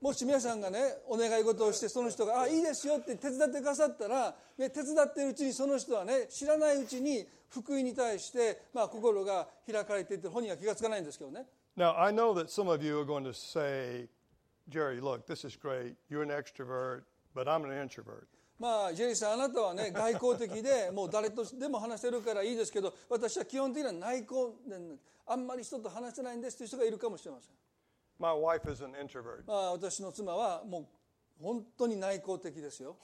[0.00, 11.46] もし皆さんがね、お願い事をして、その人が、あ、いいですよって手伝ってくださったら、ね、手伝っているうちにその人はね、知らないうちに福音に対して、まあ、心が開かれていて、本人は気がつかないんですけどね。
[11.76, 14.08] Now, I know that some of you are going to say,
[14.68, 15.94] Jerry, look, this is great.
[16.10, 17.02] You're an extrovert.
[17.38, 18.26] But I'm an introvert.
[18.58, 24.76] まあジェリーさんあなたはね 外交的でもう誰とでも話せるからいいですけど私は基本的には内向で
[25.26, 27.52] あんまり人と話せないんですという人がいるかもしれません
[28.18, 29.44] My wife is an introvert.
[29.46, 30.86] まあ私の妻はもう
[31.40, 32.96] 本当に内向的ですよ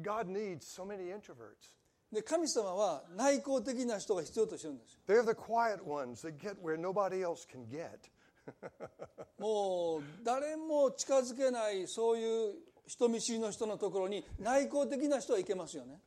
[0.00, 1.76] God needs so many introverts.
[2.10, 8.08] で神様は内向的な人が必要としてるんですよ They're the quiet ones that get where nobody else can get.
[9.38, 12.54] もう誰も近づけないそういう
[12.86, 16.00] 人見知りの人のところに内向的な人はいけますよね。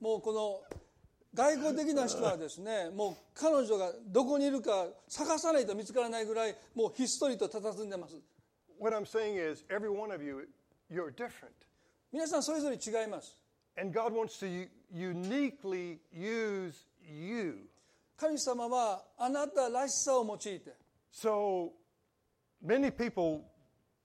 [0.00, 0.62] もうこの
[1.34, 8.16] 外交的な人はですね、 もう彼女がどこにいるか探さないと見つからないぐらい、もうひっそりと佇んでます。
[12.10, 13.39] 皆さんそれぞれ違います。
[13.77, 17.67] And God wants to u- uniquely use you.
[18.17, 20.73] 神様はあなたらしさを用いて
[21.11, 21.71] So
[22.65, 23.41] many people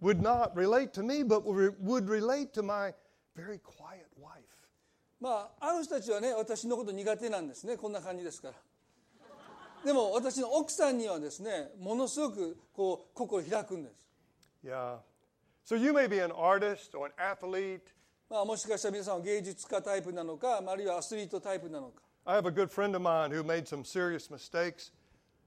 [0.03, 2.93] would not relate to me, but would would relate to my
[3.37, 4.43] very quiet wife.
[5.21, 8.55] まあある人たちはね私のこと苦手なんですねこんな感じですから
[9.85, 14.07] でも私の奥さんにはですねものすごくこう心開くんです
[14.65, 14.97] Yeah.
[15.65, 17.81] So you may be an artist or an athlete.
[18.30, 24.92] まあもしかしたら皆さんは芸術家タイプなのかあるいはアスリートタイプなのか I have a good friend of mine who made some serious mistakes.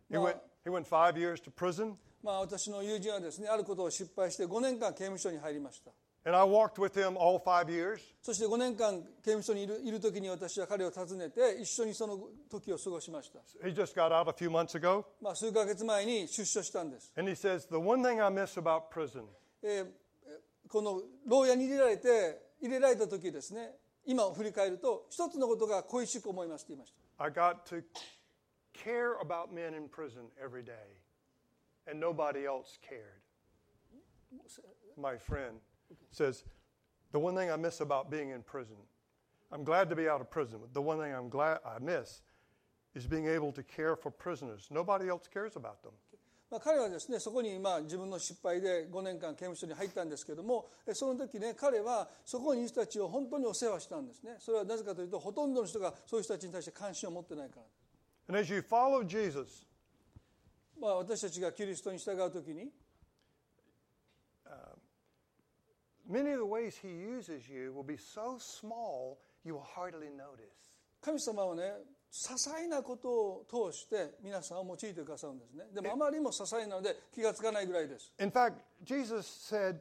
[0.08, 5.90] He went he went five years to prison, まあ私の友人はですねあることを失敗して5年間刑務所に入りました
[6.24, 7.98] and I walked with him all five years.
[8.22, 12.16] そして5年間刑務所にいるいる時に私は彼を訪ねて一緒にその
[12.48, 18.56] 時を過ごしました、He just got out a few months ago, まあ、数ヶ月前に出所したんです、and he says the one thing I miss
[18.56, 19.24] about prison
[19.64, 19.86] えー
[20.68, 23.71] この牢屋に入れられて 入れられた時ですね
[24.05, 27.83] 今を振り返ると一つのことが恋しく思いますと言いました I got to
[28.73, 30.97] care about men in prison every day,
[31.87, 33.21] and nobody else cared.
[34.97, 35.57] My friend
[36.11, 36.43] says,
[37.11, 38.75] The one thing I miss about being in prison,
[39.51, 42.21] I'm glad to be out of prison, but the one thing I'm glad I miss
[42.95, 44.67] is being able to care for prisoners.
[44.71, 45.93] Nobody else cares about them.
[46.50, 57.62] まあ、彼はですねそこにまあ自分の失敗で5年間刑務所に入ったんですけどもえその時ね彼はそこにいる人たちを本当にお世話したんですねそれはなぜかというとほとんどの人がそういう人たちに対して関心を持ってないから
[58.30, 59.66] And as you follow Jesus,
[60.80, 62.70] まあ、私たちがキリストに従う時に
[66.08, 70.72] many of the ways he uses you will be so small you will hardly notice.
[71.02, 71.62] 神様はね
[72.10, 78.54] 些細なことを通して皆さんを用いてくださるんですねでもあまりにも些細なので気がつかないぐらいです In fact,
[78.84, 79.80] Jesus said,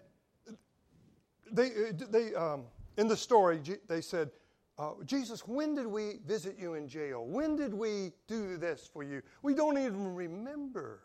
[1.51, 1.69] they,
[2.11, 2.63] they, um,
[2.97, 4.29] in the story, they said,
[4.77, 7.25] uh, Jesus, when did we visit you in jail?
[7.25, 9.21] When did we do this for you?
[9.41, 10.99] We don't even remember.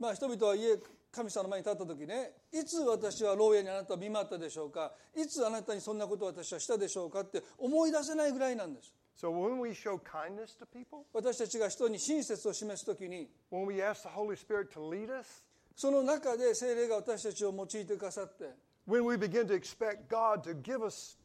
[0.00, 0.76] まあ人々は家
[1.12, 4.92] 神様の前に立った時ねいつ私は牢屋にあなたを見舞ったでしょうか？
[5.16, 14.79] いつあなたにそんなことを私はしたでしょうかって思い出せないぐらいなんです So when we show kindness to people, 私たちが人に親切を示す時に when we ask the Holy Spirit to
[14.79, 15.43] lead us,
[15.75, 18.45] その中で精霊が私たちを用いてくださって
[18.87, 21.17] when we begin to expect God to give us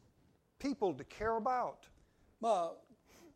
[0.59, 1.75] people to care about,
[2.41, 2.73] まあ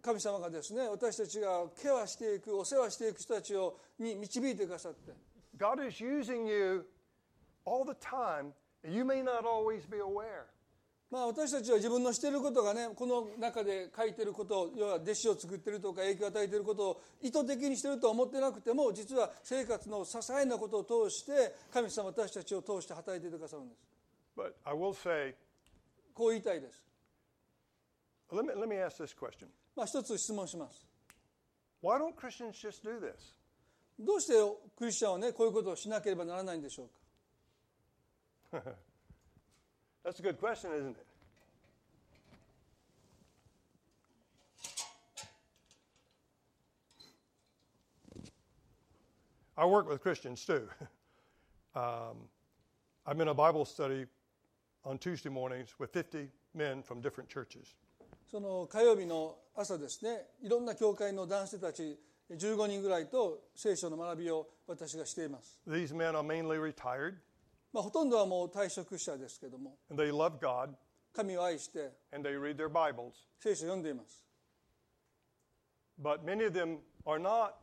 [0.02, 5.14] 神様がですね私たちがケアしていくお世話していく人たちをに導いてくださって
[5.58, 6.86] God is using you
[7.66, 10.47] all the time, and you may not always be aware.
[11.11, 23.81] まあ私たちは自分のしていることがねこの中で書いてること要は弟子を作ってるとか影響を与えていることを意図的にしてるとは思ってなくても実は生活の些細なことを通して神様私たちを通して働いていてくださるんです
[24.37, 25.35] But I will say,
[26.13, 26.83] こう言いたいです
[28.33, 29.47] let me, let me ask this question.
[29.77, 30.85] まあ一つ質問します
[31.83, 33.13] Why don't Christians just do this?
[34.01, 34.33] どうして
[34.77, 36.89] クリスチャンはねこういうことをしなければならないんでしょ
[38.53, 38.63] うか？
[40.04, 41.06] That's a good question, isn't it?
[49.58, 50.70] I work with Christians too.
[51.76, 52.30] um,
[53.06, 54.06] I'm in a Bible study
[54.86, 57.76] on Tuesday mornings with 50 men from different churches.
[58.32, 62.00] その火曜日の朝ですねいろんな教会の男性たち
[62.32, 67.16] 15人ぐらいと聖書の学びを私がしています、 These men are mainly retired
[67.75, 70.70] まあ、ほとんどはもう退職者ですけども and they love God
[71.12, 73.11] 神を愛して and they read their Bibles.
[73.41, 74.25] 聖書を読んでいます
[76.01, 77.55] But many of them are not,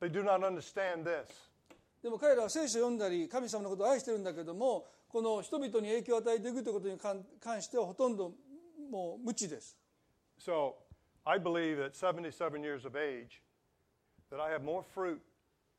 [0.00, 1.26] they do not understand this.
[2.02, 8.32] でも彼らは聖書を読んだり神様のことを愛してるんだけどもこの人々に影響を与えていくということに関関してはほとんど
[8.90, 9.76] もう無知です
[10.38, 10.74] So
[11.24, 13.42] I believe at 77 years of age
[14.30, 15.20] that I have more fruit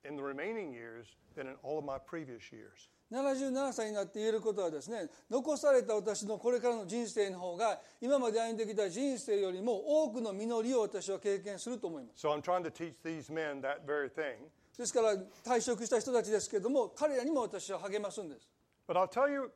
[0.04, 2.90] in the remaining years than in all of my previous years.
[3.12, 14.36] 77歳になって言えることはですね残された私のこれからの人生の方が今まで歩んできた人生よりも多くの実りを私は経験すると思います So I'm trying to teach these men that very thing.
[14.78, 18.48] ですから退職した人たちですけども彼らにも私は励ますんです
[18.88, 19.52] But I'll tell you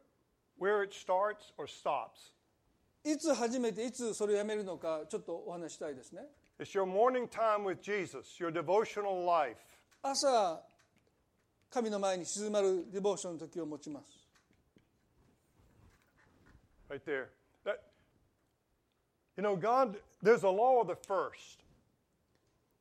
[0.59, 2.33] where it starts or stops.
[3.05, 6.23] いつ始めていつそれをやめるのかちょっとお話ししたいですね
[6.59, 9.57] It's your morning time with Jesus, your devotional life.
[10.01, 10.61] 朝
[11.75, 14.25] 神の前に静まるディボーションの時を持ちます
[16.89, 17.27] Right there.
[17.65, 17.81] That,
[19.35, 21.65] you know, God, there's a law of the first.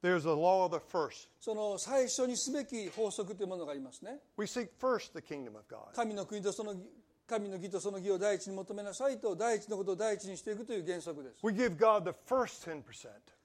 [0.01, 1.28] there's a law of the first.
[1.40, 5.92] その最初にすべき法則というものがありますね We seek first the kingdom of God.
[5.97, 6.76] 神の国とその
[7.26, 12.84] 神の義とその義を第一に求めなさいと第一のことを第一にしていくという原則です We give God the first 10%.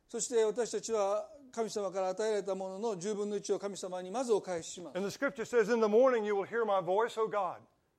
[0.09, 4.97] そして私たちは神様から与えられたものの十分の一を神様にまずお返しします。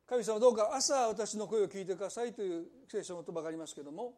[0.06, 4.14] 神様どうか朝私の声を聞いてくださいという聖書の言葉がありますけども。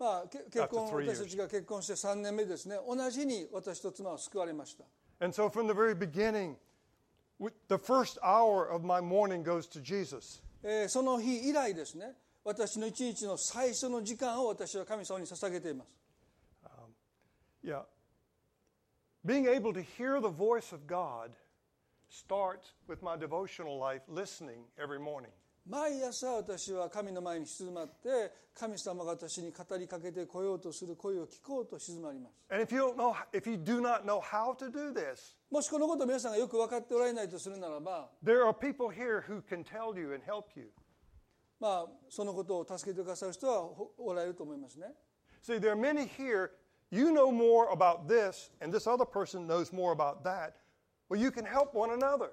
[0.00, 2.76] So、結婚私たちが結婚して3年目ですね。
[2.86, 4.84] 同じに私と妻は救われました。
[7.67, 10.41] the first hour of my morning goes to Jesus.
[10.63, 15.93] えーその日以来ですね私の一日の最初の時間を私は神様に捧げています
[17.61, 17.81] Yeah.
[19.25, 21.31] Being able to hear the voice of God
[22.07, 25.31] starts with my devotional life listening every morning.
[25.66, 32.34] 毎朝私は神の前に静まって神様が私に語りかけてこようとする声を聞こうと静まります
[34.70, 38.08] know this, もしこのことを皆さんがよく分かっておられないとするならば.
[41.60, 44.88] まあそのことを助けてくださる人はおおられると思いますね
[45.42, 46.50] See, there are many here,
[46.90, 50.54] you know more about this, and this other person knows more about that.
[51.08, 52.30] Well, you can help one another.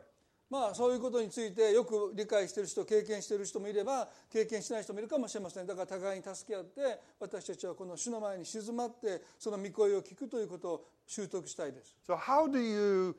[0.51, 13.15] まあそういうことについてよく理解している人経験している人もいれば経験しない人もいるかもしれませんだから互いに助け合って私たちはこの主の前に静まってその御声を聞くということを習得したいです So, how do you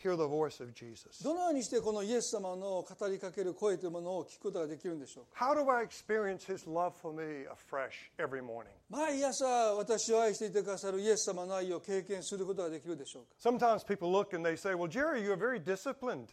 [0.00, 1.24] hear the voice of Jesus?
[1.24, 8.66] どのようにしてこのイエス様の語りかける声というものを聞くことができるんでしょうか？How do I experience His love for me afresh every morning?
[8.88, 16.26] 毎朝私を愛していてくださるイエス様の愛を経験することができるでしょうか？Sometimes people look and they say, Well, Jerry, you're very disciplined.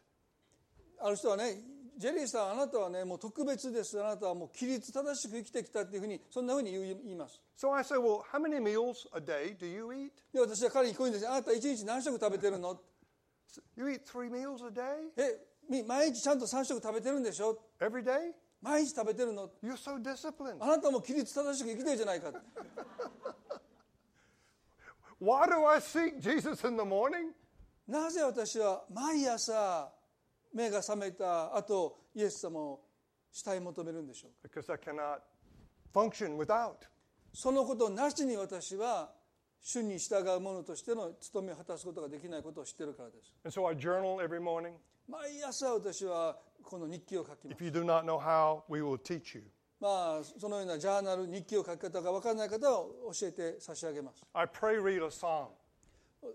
[1.04, 1.58] ある人はね
[1.98, 10.12] ジェリーさんあなたはねもう特別ですあなたはもう規律正しく生きてきたっていうふうにそんなふうに言います So I say, Well, how many meals a day do you eat?
[10.34, 12.80] で私は彼にこう言うんですあなた一日何食食べてるの
[13.76, 14.82] ？You eat three meals a day?
[15.18, 18.32] えみ毎日ちゃんと3食食べてるんでしょ？Every day?
[18.62, 20.58] 毎日食べてるの？You're so disciplined.
[20.62, 22.32] あなたも規律正しく生きてるじゃないか
[25.22, 27.32] Why do I seek Jesus in the morning?
[27.88, 29.92] なぜ私は毎朝
[30.54, 32.80] 目が覚めた後イエス様を
[33.32, 35.20] 慕い求めるんでしょうか？Because I cannot
[35.94, 36.76] function without.
[37.34, 39.12] そのことなしに私は
[39.62, 44.74] 主に従う者としての務めを果たすことができないことを知っているからです And so I journal every morning.
[45.08, 49.44] 毎朝私はこの日記を書きます If you do not know how, we will teach you.
[49.80, 52.86] まあそのようなジャーナル日記を書き方が分からない方は
[53.20, 55.48] 教えて差し上げます I pray, read a psalm.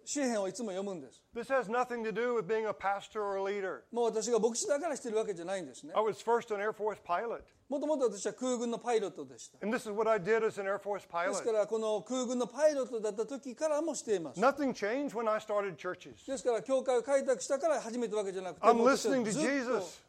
[0.04, 3.82] 詩篇をいつも読むんです This has nothing to do with being a pastor or a leader.
[3.92, 7.40] もう私が牧師だからしてるわけじゃないんですね I was first an Air Force pilot.
[7.68, 11.34] もともと私は空軍のパイロットでした And this is what I did as an Air Force で pilot.
[11.34, 16.26] すからこの空軍のパイロットだった時からもしています Nothing changed when I started churches.
[16.26, 20.00] ですから教会を開拓したから始めたわけじゃなくて I'm listening to Jesus.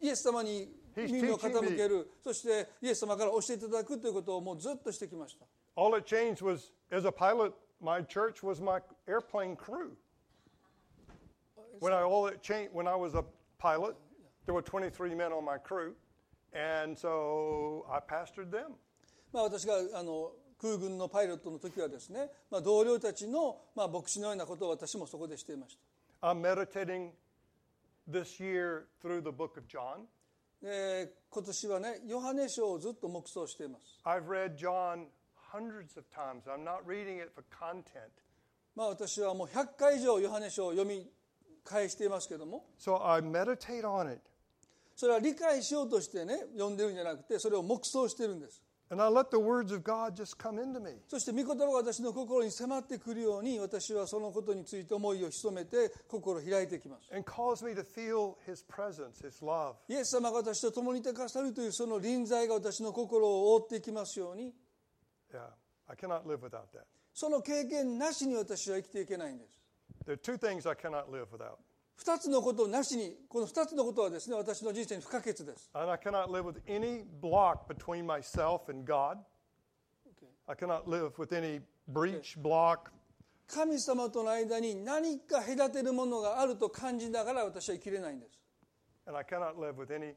[0.00, 5.44] イエス様に耳を傾けるそしてイエス様から教えていただくということをもうずっとしてきました
[5.76, 9.92] All it changed was, as a pilot, my church was my airplane crew.
[11.80, 13.24] When I all it changed, when I was a
[13.58, 13.96] pilot,
[14.46, 15.94] there were 23 men on my crew,
[16.52, 18.74] and so I pastored them.
[19.32, 25.76] まあ私があの空軍のパイロットの時はですね、まあ、同僚たちの、まあ、牧師のようなことを私もそこでしていまし
[26.20, 27.10] た I'm meditating
[28.10, 30.06] this year through the book of John.
[30.60, 35.06] で今年はねヨハネ書をずっと黙想しています I've read John
[35.52, 36.46] hundreds of times.
[36.46, 38.10] I'm not reading it for content.
[38.74, 41.06] まあ私はもう100回以上ヨハネ書を読み
[41.64, 44.20] 返していますけども So I meditate on it.
[44.94, 50.92] それは理解しようとしてね読んでるんじゃなくてそれを黙想してるんです And I let the words of God just come into me.
[51.08, 59.74] そして御言葉が私の心に迫ってくるように私はそのことについて思いを潜めて心を開いていきます and cause me to feel his presence, his love.
[59.88, 64.54] イエス様が私と共にいてくださるというその臨在が私の心を覆っていきますように
[65.32, 65.40] Yeah,
[65.88, 66.84] I cannot live without that.
[67.12, 69.60] その経験なしに私は生きていけないんです
[70.06, 71.56] There are two things I cannot live without.
[71.96, 79.18] 二つのことなしにこの二つのことはですね私の人生に不可欠です And I cannot live with any block between myself and God.
[80.46, 81.60] I cannot live with any
[81.92, 82.90] breach, block.
[83.48, 88.38] 神様との間に何か隔てるものがあると感じながら私は生きれないんです
[89.06, 90.14] And I cannot live with any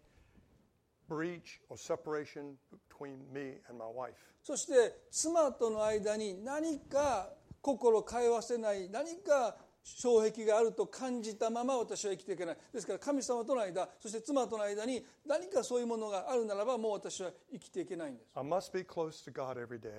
[1.12, 4.16] breach or separation between me and my wife.
[4.42, 4.74] そして
[5.12, 7.30] 妻との間に何か
[7.62, 19.92] 心通わせない何か障壁があると感じたまま私は生きていけないですから神様との間そして妻との間に何かそういうものがあるならばもう私は生きていけないんです I must be close to God every day.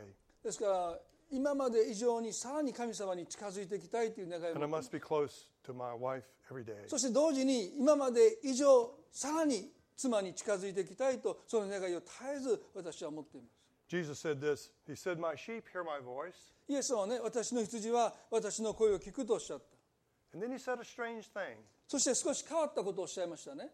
[0.43, 0.99] ですから
[1.31, 5.31] 今まで以上にさらに神様に近づいていきたいという願いを And I 持っています must be close
[5.67, 6.89] to my wife every day.
[6.89, 9.71] そして同時に今まで以上さらに
[10.03, 16.33] 妻に近づいていきたいとその願いを絶えず私は持っています Jesus said this He said, My sheep hear my voice.
[16.67, 21.57] イエス様はね私の羊は私の声を聞くとおっしゃった And then he said a strange thing.
[21.87, 23.69] そして少し変わったことをおっしゃいましたね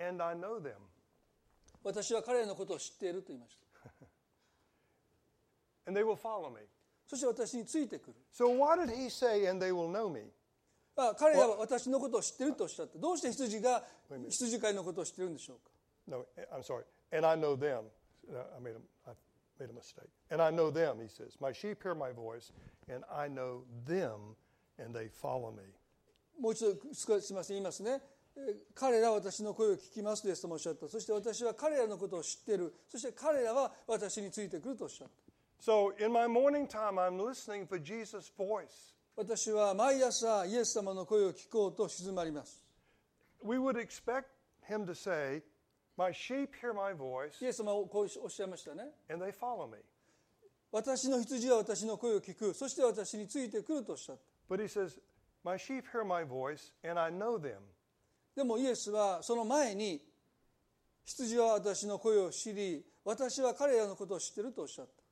[0.00, 0.72] And I know them.
[1.84, 3.64] 私は彼らのことを知っていると言いました
[5.86, 6.62] And they will follow me.
[7.06, 10.22] そして私についてくる So why did he say, and they will know me?
[10.96, 13.82] あ彼らは私のことを知っているとおっしゃってどうして羊が
[14.28, 15.70] 羊飼いのことを知っているんでしょうか
[16.06, 16.84] No, I'm sorry.
[17.12, 17.84] And I know them.
[18.30, 19.14] Uh, I made a, I
[19.58, 20.10] made a mistake.
[20.30, 21.36] And I know them, he says.
[21.40, 22.52] My sheep hear my voice,
[22.88, 24.36] and I know them,
[24.78, 25.62] and they follow me.
[26.38, 28.00] もう一度すみません言いますね
[28.36, 35.14] えー彼らは私の声を聞きますですともおっしゃったそして私は彼らのことを知っているそして彼らは私についてくるとおっしゃった
[35.62, 38.92] So in my morning time, I'm listening for Jesus' voice.
[39.16, 42.60] 私は毎朝イエス様の声を聞こうと静まります。
[43.44, 44.24] We would expect
[44.68, 45.42] him to say,
[45.96, 48.90] My sheep hear my voice, イエス様はこうおっしゃいましたね。
[49.08, 49.78] and they follow me.
[50.72, 52.52] 私の羊は私の声を聞く。
[52.54, 54.16] そして私についてくるとおっしゃっ
[54.48, 54.54] た。
[54.54, 54.98] But he says,
[55.44, 57.60] My sheep hear my voice, and I know them.
[58.34, 60.00] でもイエスはその前に
[61.04, 65.03] 羊は私の声を知り私は彼らのことを知っているとおっしゃった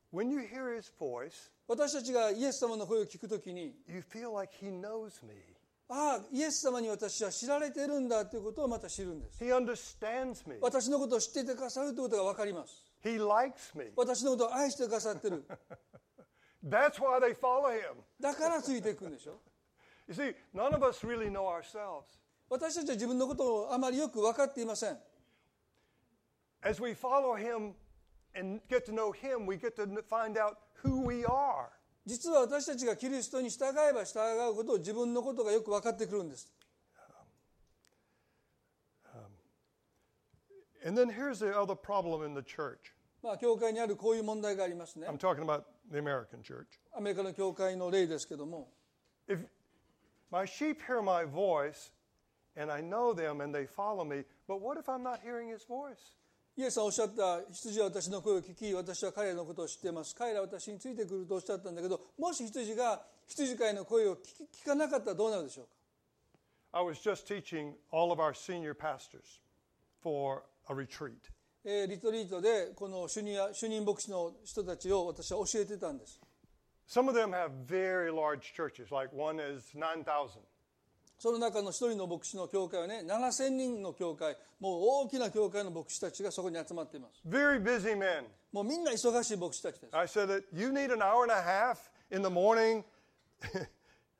[1.66, 3.74] 私たちがイエス様の声を聞くときに、
[5.88, 9.38] ああ、イエス様に私は知られてるんだということをまた知るんです。
[10.60, 12.84] 私のことを知っててくださるということが分かります。
[13.96, 15.44] 私のことを愛してくださってる。
[18.20, 19.40] だからついていくんでしょ？
[22.48, 25.00] う私たちは自分のことをあまりよく分かっていません。
[28.35, 31.69] and get to know him, we get to n- find out who we are.
[32.05, 34.19] 実は私たちがキリストに従えば従
[34.51, 36.49] うことを自分のことがよく分かってくるんです
[40.85, 42.93] And then here's the other problem in the church.
[43.21, 46.65] まあ教会にあるこういう問題がありますね I'm talking about the American church.
[46.95, 48.69] アメリカの教会の例ですけども
[49.27, 49.39] If
[50.31, 51.91] my sheep hear my voice
[52.55, 55.65] and I know them and they follow me, but what if I'm not hearing his
[55.67, 56.15] voice?
[56.54, 65.70] イエスさんおっしゃった羊は私の声を聞き私は彼らのことを知っています彼らは私についてくるとおっしゃったんだけどもし羊が羊飼いの声を聞き聞かなかったらどうなるでしょうか
[66.78, 69.40] ？I was just teaching all of our senior pastors
[70.02, 71.16] for a retreat.
[71.64, 76.20] えーリトリートでこの主任や主任牧師の人たちを私は教えてたんです
[76.88, 80.42] Some of them have very large churches, like one is 9,000.
[81.22, 88.24] その中の一人の牧師の教会はね7000人の教会もう大きな教会の牧師たちがそこに集まっています Very busy men.
[88.50, 91.78] もうみんな忙しい牧師たちです I said that you need an hour and a half
[92.10, 92.82] in the morning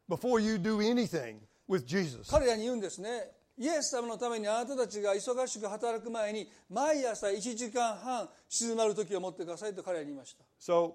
[0.09, 1.39] before you do anything
[1.69, 2.31] with Jesus.
[2.31, 10.93] 彼らに言うんですねイエス様のためにあなたたちが忙しく働く前に毎朝1時間半静まる時を持ってくださいと彼らに言いました So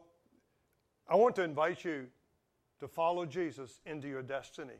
[1.05, 2.08] I want to invite you
[2.80, 4.80] to follow Jesus into your destiny.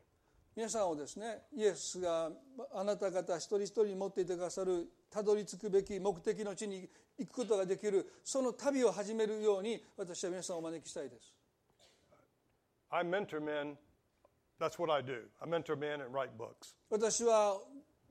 [0.58, 2.32] 皆さんをですねイエスが
[2.74, 6.90] あなた方一人一人に持っていてくださるたどり着くべき目的の地に
[7.20, 11.32] 行くことができるその旅を始めるように私は皆さんをお招きしたいです
[12.90, 13.76] I mentor men.
[14.60, 15.26] That's what I do.
[15.40, 16.74] I mentor men and write books.
[16.90, 17.60] 私は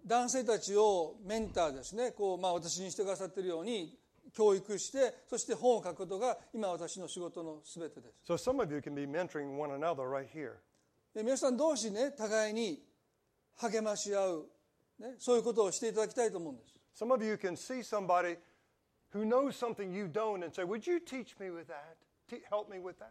[0.06, 3.98] 男性たちをメンターですねこう、まあ、私にしてくださっているように
[4.32, 10.58] 教育してそして本を書くことが今私の仕事の全てです So some of you can be mentoring one another right here.
[11.16, 12.78] で皆さん同士ね互いに
[13.56, 14.46] 励まし合う、
[15.00, 18.36] ね、そういうことをしていただきたいと思うんです Some of you can see somebody
[19.14, 21.96] who knows something you don't and say, Would you teach me with that?
[22.50, 23.08] Help me with that?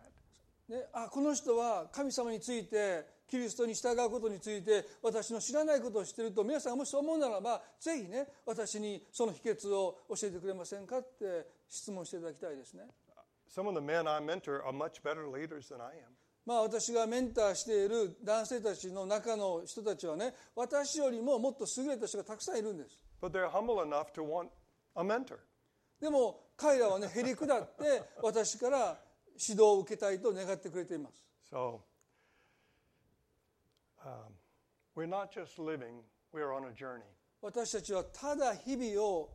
[0.69, 12.83] ね、あこの人は神様についてキリストに従うことについて私の知らないことを知っていると皆さんがもしそう思うならばぜひね私にその秘訣を教えてくれませんかって質問していただきたいですね。
[13.49, 16.24] Some of the men I mentor are much better leaders than I am.
[16.45, 22.99] まあ私がメンターしている男性たちの中の人たちはね私よりももっと優れた人がたくさんいるんです。
[23.21, 24.49] But they're humble enough to want
[24.95, 25.37] a mentor.
[25.99, 28.99] でも彼らはねへりくだって 私から
[29.33, 31.25] 指導を受けたいと願ってくれています。
[31.51, 31.79] So
[34.03, 34.31] um,
[34.95, 37.01] we're not just living, we're on a journey.
[37.41, 39.29] 私たちはただ日々を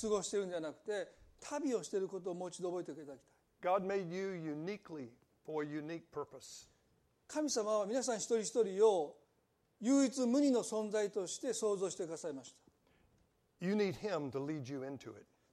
[0.00, 1.08] 過ごしているんじゃなくて
[1.40, 3.20] 旅をしていることをもう一度覚えていただき
[3.60, 5.08] たい God made you uniquely
[7.26, 9.16] 神様は皆さん一人一人を
[9.80, 12.56] 唯一無二の存在として想像してくださいました。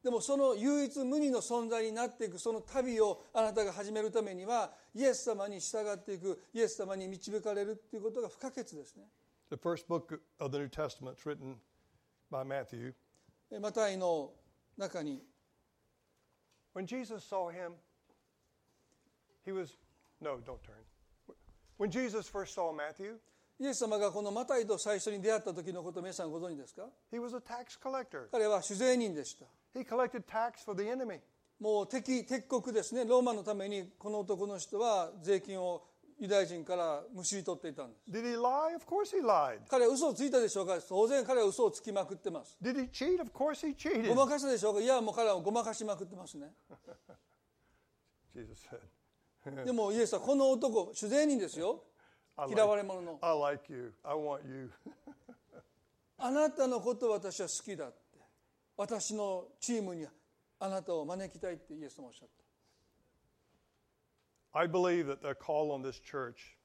[0.04, 9.06] でもその唯一無二の存在になっていくその旅をあなたが始めるためにはイエス様に従っていくイエス様に導かれるということが不可欠ですね。
[9.50, 11.56] The first book of the New Testament is written
[12.32, 12.93] by Matthew.
[13.60, 14.34] マタイの
[14.78, 15.24] 中に。
[16.76, 17.74] When Jesus saw him,
[19.46, 19.76] he was
[20.22, 20.76] No, don't turn.
[21.78, 23.18] When Jesus first saw Matthew,
[23.59, 28.28] イエス様がこのマタイと最初に出会った時のことを皆さんご存知ですか he was a tax collector.
[28.32, 31.20] 彼は酒税人でした He collected tax for the enemy.
[31.59, 35.84] もう敵敵国ですねローマのためにこの男の人は税金を
[36.20, 38.76] ユダヤ人からむしり取っていたんです Did he lie?
[38.76, 39.59] Of course he lied.
[39.70, 43.22] 彼は嘘をついたでしょうか当然彼は嘘をつきまくってます Did he cheat?
[43.22, 44.09] Of course he cheated.
[44.09, 46.47] ごまかしたでしょうかいやもう彼はごまかしまくってますね
[48.36, 48.80] Jesus said,
[49.52, 51.84] でもイエスはこの男酒税人ですよ
[52.50, 53.93] 嫌われ者の I like you.
[54.04, 54.72] I want you.
[56.18, 58.20] あなたのことを私は好きだって
[58.78, 60.06] 私のチームに
[60.60, 62.30] あなたを招きたいってイエス様おっしゃっ
[64.54, 66.58] た I believe that the call on this church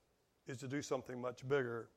[0.47, 1.89] is to do something much bigger.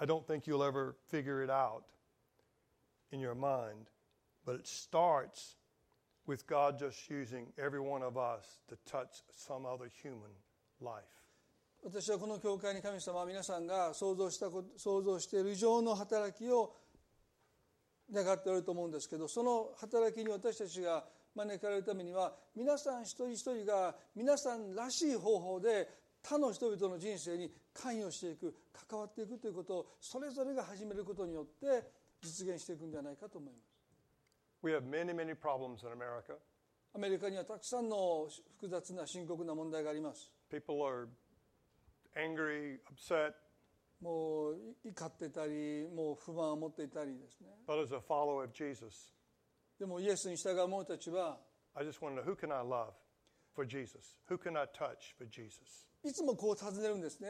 [0.00, 1.84] I don't think you'll ever figure it out
[3.12, 3.90] in your mind,
[4.44, 5.54] but it starts
[6.26, 10.32] with God just using every one of us to touch some other human
[10.80, 11.04] life.
[11.84, 16.72] 私はこの教会に神様は皆さんが想像したこと想像している以上の働きを
[18.10, 21.04] 願っておると思うんですけどその働きに私たちが
[21.34, 25.88] 招かれるためには皆さん一人一人が皆さんらしい方法で
[26.22, 28.54] 他の人々の人生に関与していく
[28.88, 31.86] 関わっていくということをそれぞれが始めることによって
[32.22, 33.73] 実現していくんではないかと思います。
[34.64, 36.38] We have many, many problems in America.
[36.94, 40.32] アメリカにはたくさんの複雑な深刻な問題があります。
[40.50, 41.06] People are
[42.16, 43.34] angry, upset,
[44.00, 47.48] もう怒ってたりもう不満を持っていたりですね。
[47.66, 49.12] but as a follower of Jesus,
[49.78, 51.36] でもイエスに従う者たちは
[51.74, 52.94] I just want to know who can I love
[53.54, 54.16] for Jesus?
[54.30, 55.60] Who can I touch for Jesus?
[56.02, 57.28] いつもこう尋ねるんですね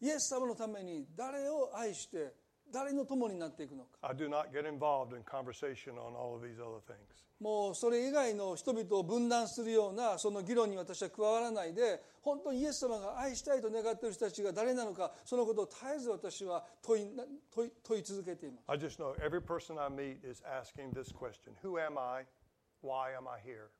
[0.00, 2.32] イエス様のために誰を愛して
[2.72, 7.28] 誰の友になっていくのか I do not get involved in conversation on all of these other things.
[7.40, 17.06] もうそれ以外の人々を分断するようなその議論に私は加わらないで本当にイエス様が愛したいと願っている人たちが誰なのかそのことを絶えず私は問い
[17.54, 22.24] 問い問い続けています I just know every person I meet is asking this question Who am I?
[22.82, 23.70] Why am I here?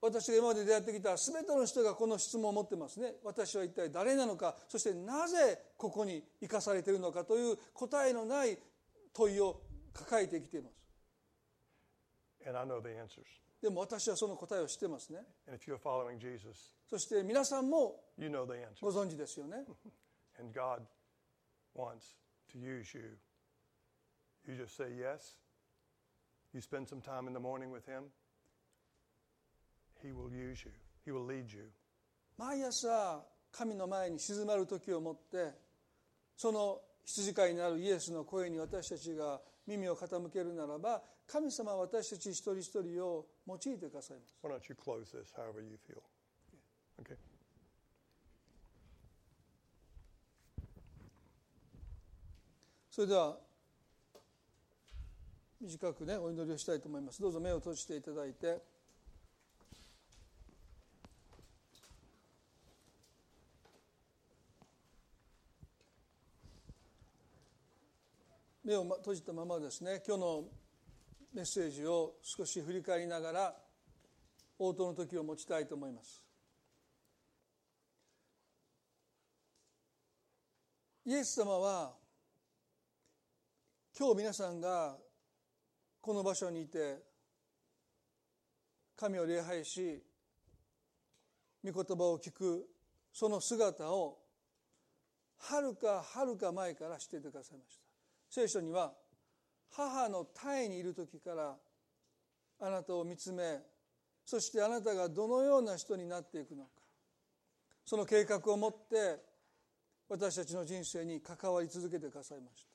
[0.00, 8.56] 私が今まで出会ってきた全ての人がこの質問を持ってますね私は一体誰なのかそしてなぜここに生かされているのかという答えのない
[9.12, 9.60] 問いを
[9.92, 10.74] 抱えてきています.
[13.60, 15.18] でも私はその答えを知ってますね
[16.88, 18.04] そして皆さんも.
[18.80, 19.64] ご存知ですよね
[20.38, 20.82] And God
[21.74, 22.14] wants
[22.52, 23.18] to use you.
[24.46, 25.34] You just say yes.
[26.54, 28.04] You spend some time in the morning with Him.
[30.02, 30.72] He will use you,
[31.04, 31.70] He will lead you.
[32.36, 35.52] 毎朝神の前に静まる時をもって
[36.36, 46.00] その羊飼いになるイエスの声に私たちが耳を傾けるならば神様は私たち一人一人を用いてくださいます Why don't you close this however you feel?
[47.02, 47.16] Okay.
[52.90, 53.36] それでは
[55.60, 58.58] 短くねお祈りをしたいと思いますどうぞ目を閉じていただいて
[68.68, 70.02] 目を閉じたままですね。
[70.06, 70.44] 今日の
[71.32, 73.56] メッセージを少し振り返りながら
[74.58, 76.22] 応答の時を持ちたいと思います。
[81.06, 81.94] イエス様は
[83.98, 84.98] 今日皆さんが
[86.02, 86.98] この場所にいて
[88.96, 90.02] 神を礼拝し
[91.64, 92.68] 御言葉を聞く
[93.14, 94.18] その姿を
[95.38, 97.87] はるかはるか前から知っていてくださいました。
[98.30, 98.92] 聖書には
[99.70, 101.56] 母の胎にいる時から
[102.60, 103.60] あなたを見つめ
[104.24, 106.70] そしてあなたがどのような人になっていくのか。
[107.86, 109.18] その計画を持って
[110.10, 112.68] 私たちの人生に関わり続けてくださいました。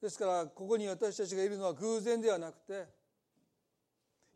[0.00, 2.86] ですからここに私たちがいるのは偶然ではなくて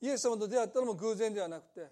[0.00, 1.86] イエス様と出会ったのも偶然ではなくて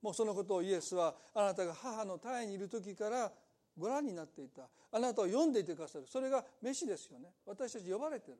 [0.00, 3.32] もうそのことをイエスはあなたが母の胎にいる時から
[3.80, 4.68] ご覧になっていた。
[4.92, 6.06] あなたを読んでいてくださる。
[6.06, 7.30] それが飯ですよね。
[7.46, 8.38] 私たち呼ばれてる。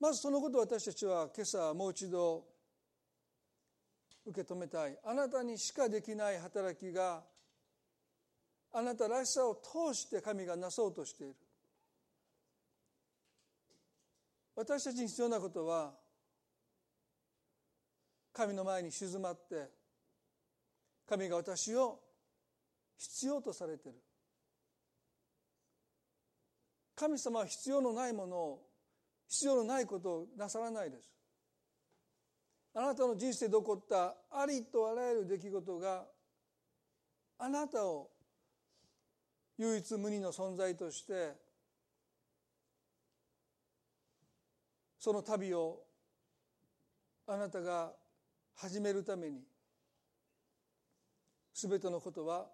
[0.00, 2.44] まずそのことを私たちは今朝もう一度
[4.24, 4.98] 受け止めたい。
[5.04, 7.22] あなたにしかできない働きが
[8.72, 11.36] あなたらしさを通して神がなそうとしている。
[14.56, 15.92] 私たちに必要なことは
[18.32, 19.77] 神の前に静まって
[21.08, 22.00] 神が私を
[22.96, 23.94] 必要とされてる。
[26.94, 28.62] 神様は必要のないものを
[29.28, 31.10] 必要のないことをなさらないです。
[32.74, 36.04] あなたの人生で起こったありとあらゆる出来事が
[37.38, 38.10] あなたを
[39.56, 41.34] 唯一無二の存在として
[44.98, 45.82] その旅を
[47.26, 47.92] あなたが
[48.54, 49.40] 始めるために
[51.60, 52.46] 全てのことは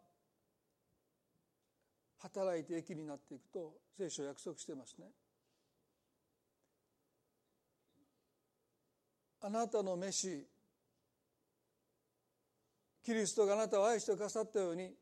[2.21, 5.09] 働いて益になっていくと聖書は約束してますね。
[9.43, 10.47] あなたの召し
[13.05, 14.95] キリストがあなたを愛してくださったように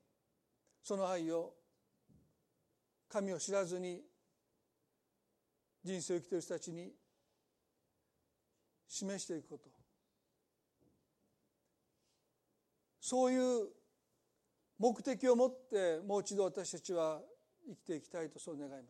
[0.83, 1.55] その愛を
[3.09, 4.03] 神を知らずに
[5.85, 6.93] 人生を生きている人たちに
[8.89, 9.71] 示していくこと
[13.01, 13.69] そういう
[14.83, 17.21] 目的を持ってもう一度私たちは
[17.69, 18.83] 生きていきたいとそう願います。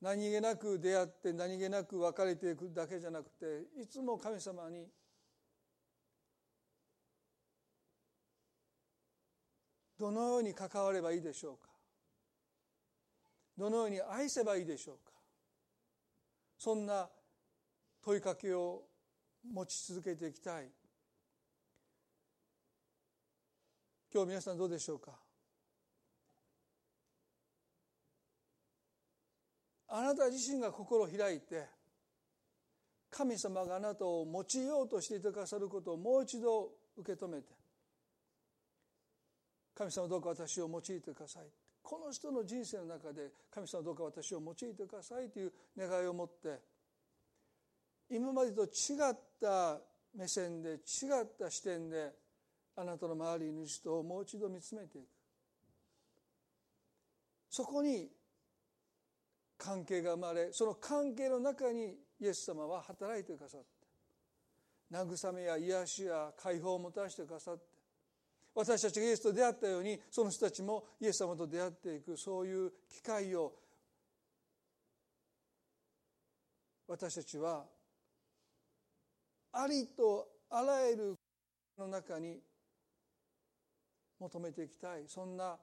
[0.00, 4.88] 何気なく出会って何気なく別れていくだけじゃなくていつも神様に
[9.96, 11.70] どのように関わればいいでしょうか？
[13.56, 15.12] どのように愛せばいいでしょうか？
[16.58, 17.08] そんな
[18.04, 18.82] 問いかけを
[19.48, 20.72] 持ち続けていきたい。
[24.16, 25.10] 今日皆さんどうでしょうか？
[29.88, 31.66] あなた自身が心を開いて
[33.10, 37.48] 神様があなたを用いようとしていてくださることをもう一度受け止めて
[39.74, 41.42] 神様どうか私を用いてください。
[41.82, 46.58] この人の人生の中で神様どうか私を用いてくださいという願いを持って
[48.08, 48.66] 今までと違
[49.12, 49.78] った
[50.16, 50.78] 目線で違っ
[51.38, 52.24] た視点で
[52.76, 55.06] あなたの周りにいる人をもう一度見つめていく。
[57.50, 58.10] そこに
[59.56, 63.66] 関係が生まれその関係の中にイエス様は働いてくださって
[64.92, 67.64] 慰めや癒しや解放をもたらしてくださって
[68.54, 73.52] 私たちがイエスと出会ったようにその人たちもイエス様と出会っていくそういう機会を
[76.88, 77.64] 私たちは
[79.52, 81.14] ありとあらゆる
[81.78, 82.38] の中に
[84.18, 85.04] 求めていきたい。
[85.06, 85.58] そんな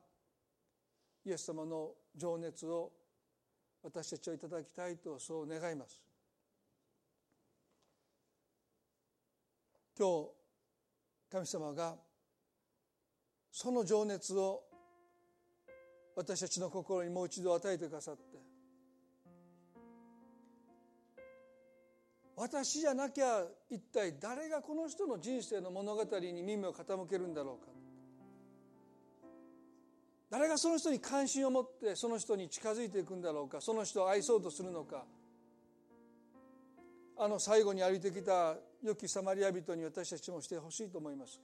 [1.26, 2.92] イエス様の情熱を
[3.82, 6.02] 私たちはいただきたいとそう願います。
[9.98, 10.30] 今日
[11.32, 11.96] 神様が
[13.52, 14.64] その情熱を
[16.16, 18.22] 私たちの心にもう一度与えてくださって
[22.36, 27.83] 私じゃなきゃ一体誰がこの人の人生の物語に耳を傾けるんだろうか。
[30.34, 35.06] 誰がその人に関心を持ってその人に近づいていくんだろうかその人を愛そうとするのか。
[37.16, 41.40] あの最後に歩いてきた良きサマリア人に私たちもしてほしいと思います。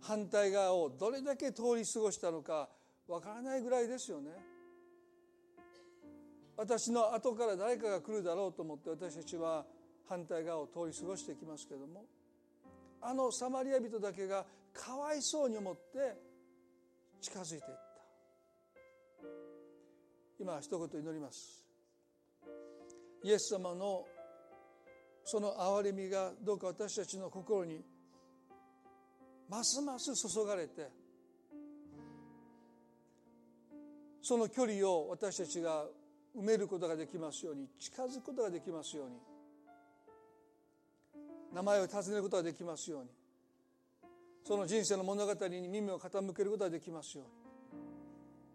[0.00, 2.68] 反対側をどれだけ通り過ごしたのか
[3.08, 4.30] わからないぐらいですよね。
[6.56, 9.66] 私の後から誰かが来るだろうと思って私たちは
[10.08, 12.04] 反対側を通り過ごしていきますけれども。
[13.00, 16.30] あのサマリア人だけがかわいそうに思って
[17.22, 17.70] 近づいていった。
[20.40, 21.62] 今一言祈ります。
[23.22, 24.04] イエス様の
[25.24, 27.80] その憐れみがどうか私たちの心に
[29.48, 30.90] ますます注がれて
[34.20, 35.84] その距離を私たちが
[36.36, 39.16] 埋めることができますように近づくことができますように
[41.54, 43.10] 名前を尋ねることができますように
[44.44, 47.30] その人生の物語に耳を傾けることができますように。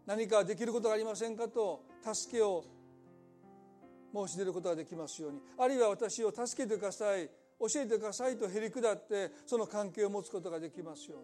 [0.06, 2.64] 何かできることがありませんかと助けを
[4.14, 5.42] 申し出ることができますように。
[5.58, 7.30] あるいは私を助けてください
[7.60, 11.18] 教えてくださいとへり下ってその関係を持つことができますよ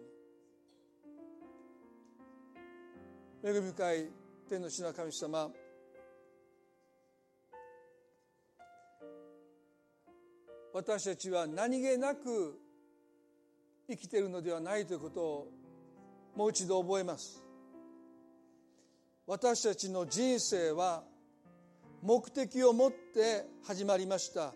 [3.44, 3.56] うに。
[3.56, 4.08] 恵み深い
[4.48, 5.50] 天の父の神様
[10.72, 12.58] 私たちは何気なく
[13.88, 15.48] 生きてるのではないということを
[16.34, 17.42] もう一度覚えます。
[19.26, 21.02] 私たちの人生は
[22.02, 24.52] 目的を持って始まりました。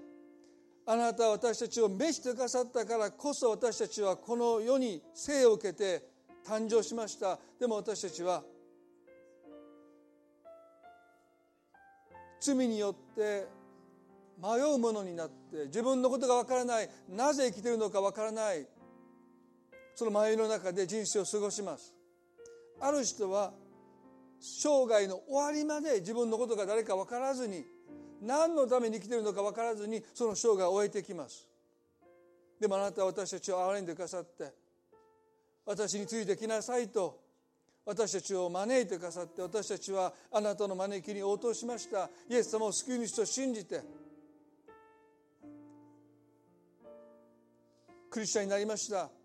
[0.87, 6.03] あなたは私たちを召してくださったからこそ私たちはこの世に生を受けて
[6.47, 7.39] 誕生しました。
[7.61, 8.43] でも私たちは
[12.41, 13.47] 罪によって
[14.41, 18.67] 迷うものになって自分のことがわからないなぜ生きてるのかわからない
[19.99, 21.93] その迷いの中で人生を過ごします。
[22.81, 23.53] ある人は
[24.39, 27.65] 生涯の終わりまで自分のことが誰か分からずに
[28.23, 31.49] 何のために生きてるのか分からずにその生涯を終えてきます。
[32.61, 34.53] でもあなたは私たちを憐れんでくださって
[35.67, 37.19] 私についてきなさいと
[37.85, 42.09] 私たちを招いてくださって私たちはあなたの招きに応答しました。
[42.31, 43.83] イエス様を救い主と信じて
[48.09, 49.18] クリスチャンになりました。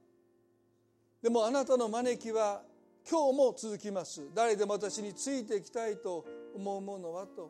[1.23, 2.63] でもあなたの招きは
[3.09, 4.29] 今日も続きます。
[4.35, 7.49] 誰でも私についていきたいと思うものはと。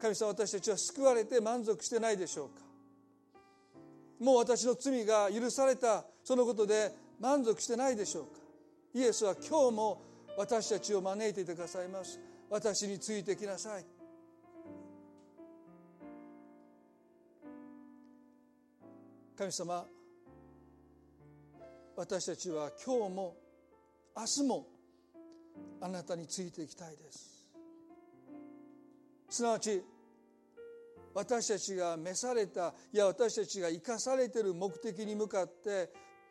[0.00, 2.62] 神様私たちは救われて満足してないでしょうか。
[4.20, 8.30] もう私の罪が許されたそのことで満足してないでしょうか。
[8.94, 10.00] イエスは今日も
[10.36, 12.20] 私たちを招いていてくださいます。
[12.48, 13.84] 私についてきなさい。
[19.36, 19.84] 神様
[21.98, 23.36] 私たちは今日も
[24.16, 24.68] 明日も
[25.80, 27.44] あなたについていきたいです。
[29.28, 29.82] すなわち
[31.12, 35.90] 私たちが召されたいや私たちが生かされている目的に向かって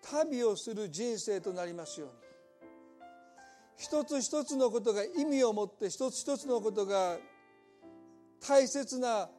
[0.10, 2.16] 旅をする人生となりますように。
[3.76, 7.18] 一つ一つのことが意味を持って一つ一つのことが
[8.40, 9.30] 大切な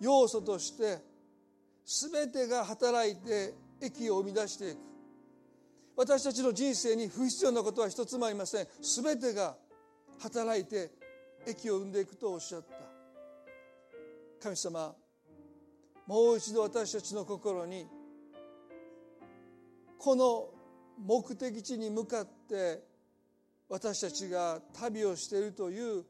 [0.00, 0.98] 要素として
[1.84, 4.91] 全てが働いて益を生み出していく。
[5.96, 8.66] 私たちの人生に不必要なことは一つもありません。
[8.80, 9.56] 全てが
[10.20, 10.90] 働いて
[11.46, 12.68] 益を生んでいくとおっしゃった。
[14.42, 14.94] 神様
[16.06, 17.86] もう一度私たちの心に
[19.98, 20.48] この
[20.98, 22.82] 目的地に向かって
[23.68, 26.04] 私たちが旅をしているという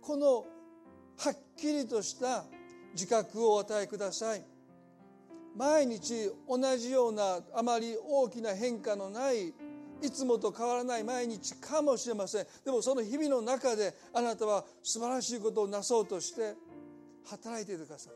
[0.00, 0.46] この
[1.18, 2.44] はっきりとした
[2.94, 4.42] 自覚をお与えください。
[5.54, 9.54] 毎日同じようなあまり大きな変化のない
[10.02, 12.46] いつもと変わらない毎日かもしれません。
[12.64, 16.54] でもその日々の中であなたは素晴らしいことをなそうとして
[17.24, 18.12] 働いていてください。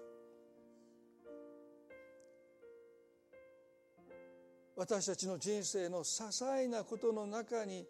[4.76, 7.86] 私たちの人生の些細なことの中に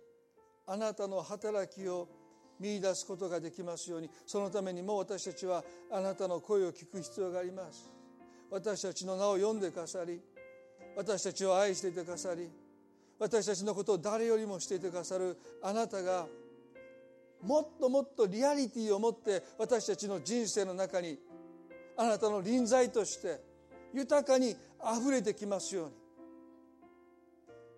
[0.66, 2.08] あなたの働きを
[2.60, 7.97] 見出すことができますようにそのためにも私たちはあなたの声を聞く必要があります。
[8.50, 10.20] 私たちの名を読んでくださり
[10.96, 12.48] 私たちを愛していてくださり
[13.18, 16.26] 私たちのことを誰よりもしていてくださるあなたが
[17.42, 21.18] もっともっとリアリティを持って私たちの人生の中に
[21.96, 23.40] あなたの臨在として
[23.92, 25.92] 豊かにあふれてきますように。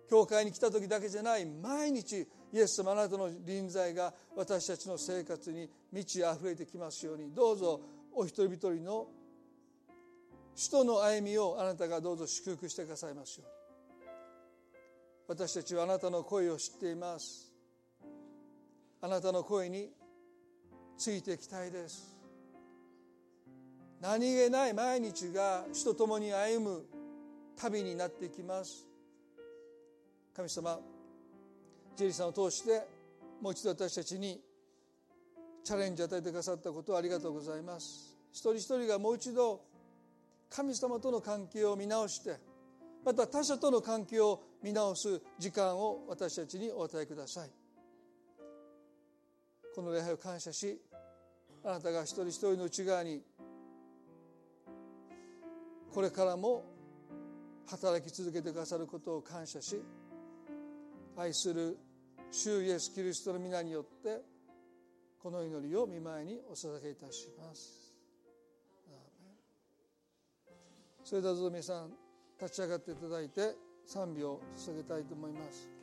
[0.09, 7.33] 教会に来た時だけじゃない毎日イエス様あなたの臨在が私たちの生活に満ち溢れてきますように。
[7.33, 7.79] どうぞ
[8.13, 9.07] お一人一人の
[10.61, 14.07] 使徒の歩みをあなたがどうぞ祝福してくださいますように。
[15.27, 17.51] 私たちはあなたの声を知っています。
[19.01, 19.89] あなたの声に
[20.99, 22.15] ついていきたいです。
[24.01, 26.85] 何気ない毎日が主と共に歩む
[27.57, 28.87] 旅になっていきます。
[30.35, 30.79] 神様
[31.95, 32.87] ジェリーさんを通して
[33.41, 34.39] もう一度私たちに
[35.63, 38.15] チャレンジを与えてくださったことをありがとうございます。
[38.31, 39.70] 一人一人がもう一度
[40.51, 42.37] 神様との関係を見直して
[43.03, 47.49] また他者との関係を見直す時間を私たちにお与えください。
[49.73, 50.79] この礼拝を感謝し
[51.63, 53.23] あなたが一人一人の内側に
[55.93, 56.65] これからも
[57.67, 59.81] 働き続けてくださることを感謝し
[61.15, 61.77] 愛する
[62.31, 64.21] 主イエス・キリストの皆によって
[65.21, 67.80] この祈りを見舞いにお捧げいたします。
[71.11, 71.89] それではどうぞ皆さん
[72.41, 73.53] 立ち上がっていただいて
[73.85, 75.80] 賛美を捧げたいと思います。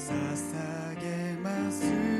[0.00, 2.19] 捧げます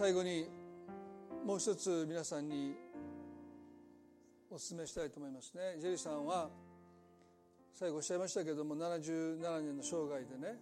[0.00, 0.48] 最後に
[1.44, 2.74] もう一つ皆さんに
[4.50, 5.76] お勧めしたいと思いますね。
[5.78, 6.48] ジェリーさんは
[7.74, 10.58] 最後おっしゃいましたけども77年の生涯でね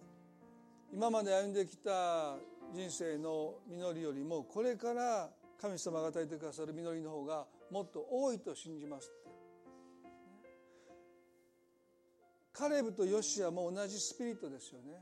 [0.91, 2.35] 今まで歩んできた
[2.73, 5.29] 人生の実りよりもこれから
[5.61, 9.29] 神様が与えてくださる実りの方がもっと多いと信じますって。
[12.51, 15.01] カレブとヨシアも同じスピリットですよね。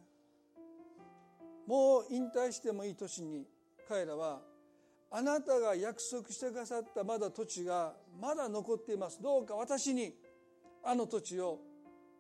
[1.66, 3.48] もう引退してもいい年に
[3.88, 4.42] 彼らは
[5.10, 9.22] あなたが約束してくださったまだ土地がまだ残っています。
[9.22, 10.14] どうか私に
[10.84, 11.60] あの土地を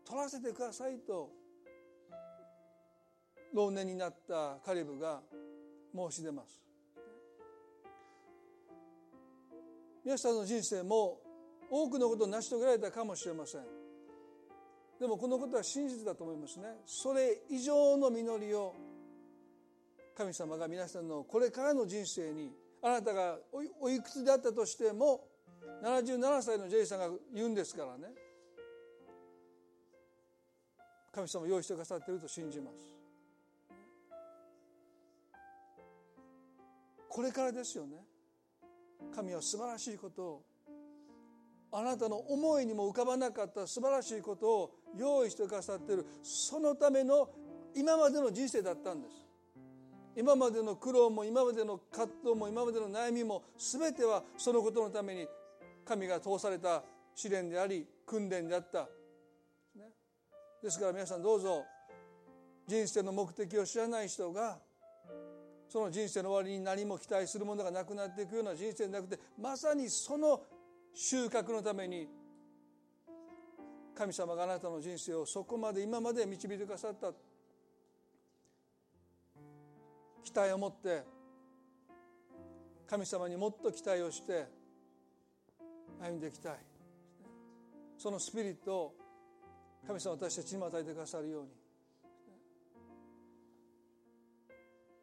[0.05, 1.30] 取らせてくださいと
[3.53, 5.22] 老年になったカリブが
[5.93, 6.61] 申し出ます。
[10.05, 11.20] 皆さんの人生も
[11.70, 13.61] 多くのことを成し遂げられたかもしれません。
[14.99, 16.68] でもこのことは真実だと思いますね。
[16.86, 18.74] それ以上の実りを
[20.18, 22.51] 神様が皆さんのこれからの人生に
[22.82, 23.38] あなたが
[23.80, 25.28] おいくつであったとしても
[25.84, 28.07] 77歳のジェイさんが言うんですからね。
[31.11, 32.78] 神様用意してくださっていると信じます。
[37.09, 37.97] これからですよね。
[39.15, 40.43] 神は素晴らしいことを
[41.72, 46.07] あなたの思いにも浮かばなかった素晴らしいことを用意してくださっている。
[46.24, 47.30] そのための
[47.76, 49.26] 今までの人生だったんです。
[50.18, 55.28] 今までの苦労も今までの葛藤も今までの悩みも全てはそのことのために
[55.86, 56.82] 神が通された
[57.13, 58.89] 試練であり訓練であった、
[60.63, 61.63] ですから皆さんどうぞ
[62.68, 64.57] 人生の目的を知らない人が
[65.70, 70.41] その人生の終わりに何も期待するものがなくなっていくような人生じゃなくてまさにその
[70.95, 72.07] 収穫のために
[73.95, 77.11] 神様があなたの人生をそこまで今まで導いてくださった。
[80.27, 81.03] 期待を持って
[82.85, 84.45] 神様にもっと期待をして
[86.01, 86.57] 歩んでいきたい。
[87.97, 88.95] そのスピリットを
[89.87, 91.49] 神様私たちにも与えてくださるように。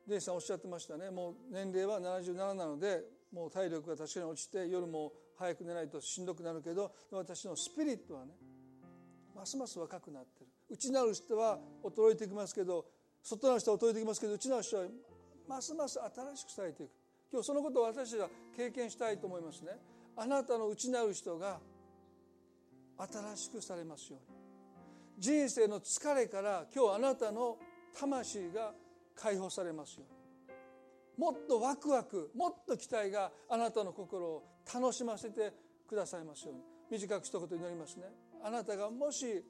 [0.07, 1.11] デイさんおっしゃってましたね。
[1.11, 3.01] もう年齢は77なので
[3.33, 8.33] もう体力が確かに落ちて夜も早く寝ないとしんどくなるけど私のスピリットはね
[9.35, 10.47] ますます若くなってる。
[10.69, 12.85] 内なる人は衰えてきますけど
[13.23, 14.85] 外なる人は衰えてきますけど内なる人は
[15.49, 16.91] ますます新しくされていく。
[17.33, 19.73] 今日そのことを私たちは経験したいと思いますね。
[20.17, 21.59] あなたの内なる人が
[22.97, 24.37] 新しくされますように。
[25.19, 27.59] 人生の疲れから今日あなたの
[27.99, 28.73] 魂が
[29.15, 30.15] 解放されますように。
[31.17, 34.43] もっとワクワクもっと期待があなたの心を
[34.73, 35.53] 楽しませて
[35.89, 36.61] くださいますように。
[36.91, 38.05] 短く一言祈りますね。
[38.43, 39.45] あなたがもし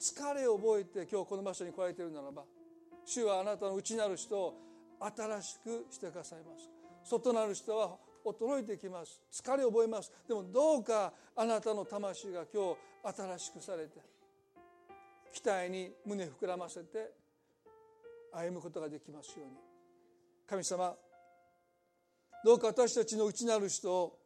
[0.00, 2.44] 疲れを覚えて今日この場所に来られているならば
[3.04, 4.69] 主はあなたの内なる人を
[5.00, 6.68] 新しくしてくださいます。
[7.04, 9.20] 外なる人は衰えてきます。
[9.32, 10.12] 疲れを覚えます。
[10.28, 14.00] でもどうかあなたの魂が今日新しくされて
[15.32, 17.12] 期待に胸膨らませて
[18.32, 19.56] 歩むことができますように。
[20.46, 20.94] 神様
[22.44, 24.18] どうか私たちの内なる人を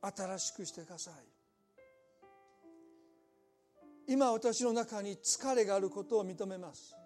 [0.00, 1.14] 新しくしてください。
[4.06, 6.96] 今私の中に疲れがあることを認めます。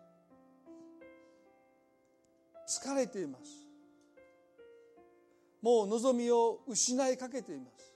[2.69, 3.67] 疲れています。
[5.61, 7.95] もう望みを失いかけています。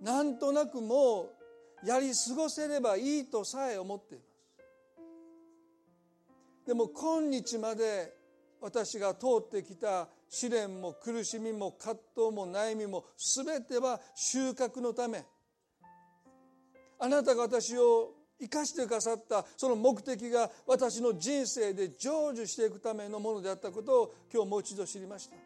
[0.00, 1.30] なんとなくも
[1.84, 4.30] うやり過ごせればいいとさえ思っています。
[6.66, 8.14] でも今日まで
[8.60, 15.24] 私が通ってきた試練も苦しみも葛藤も悩みも全ては収穫のため。
[16.98, 25.36] あなたが私を生かしてくださったその目的が私の人生で成就していくためのものであったことを今日もう一度知りました。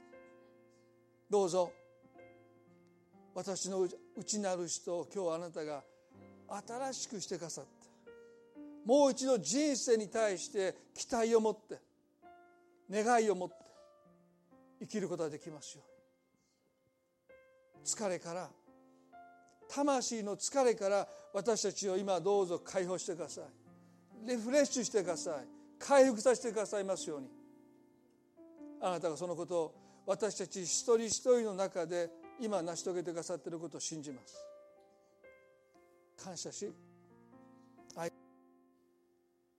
[1.29, 1.73] どうぞ。
[3.35, 5.83] 私の内なる人を今日あなたが
[6.67, 7.85] 新しくしてくださった。
[8.85, 11.81] もう一度人生に対して期待を持って
[12.91, 13.55] 願いを持って
[14.81, 15.83] 生きることができますよ
[17.85, 18.49] 疲れから
[19.69, 23.45] 魂の疲れから私たちを今どうぞ解放してください。
[24.29, 25.49] リフレッシュしてください。
[25.81, 27.29] 回復させてくださいますように。
[28.81, 29.75] あなたがそのことを
[30.07, 32.09] 私たち一人一人の中で
[32.41, 34.47] 今成し遂げてくださっていることを信じます。
[36.23, 36.73] 感謝し
[37.97, 38.13] 愛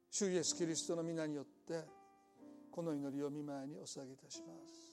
[0.10, 1.84] 主イエスキリストの皆によって
[2.72, 4.85] この祈りを見舞いにお捧げいたします。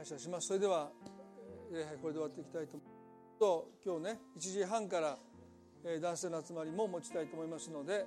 [0.00, 0.46] 感謝します。
[0.46, 0.88] それでは
[1.70, 3.84] 礼拝これで終わっていきたいと思います。
[3.84, 5.18] 今日ね1時半から
[6.00, 8.06] 男性の集まりも持ちたいと思いますので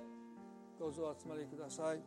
[0.76, 2.00] どうぞお集まりください。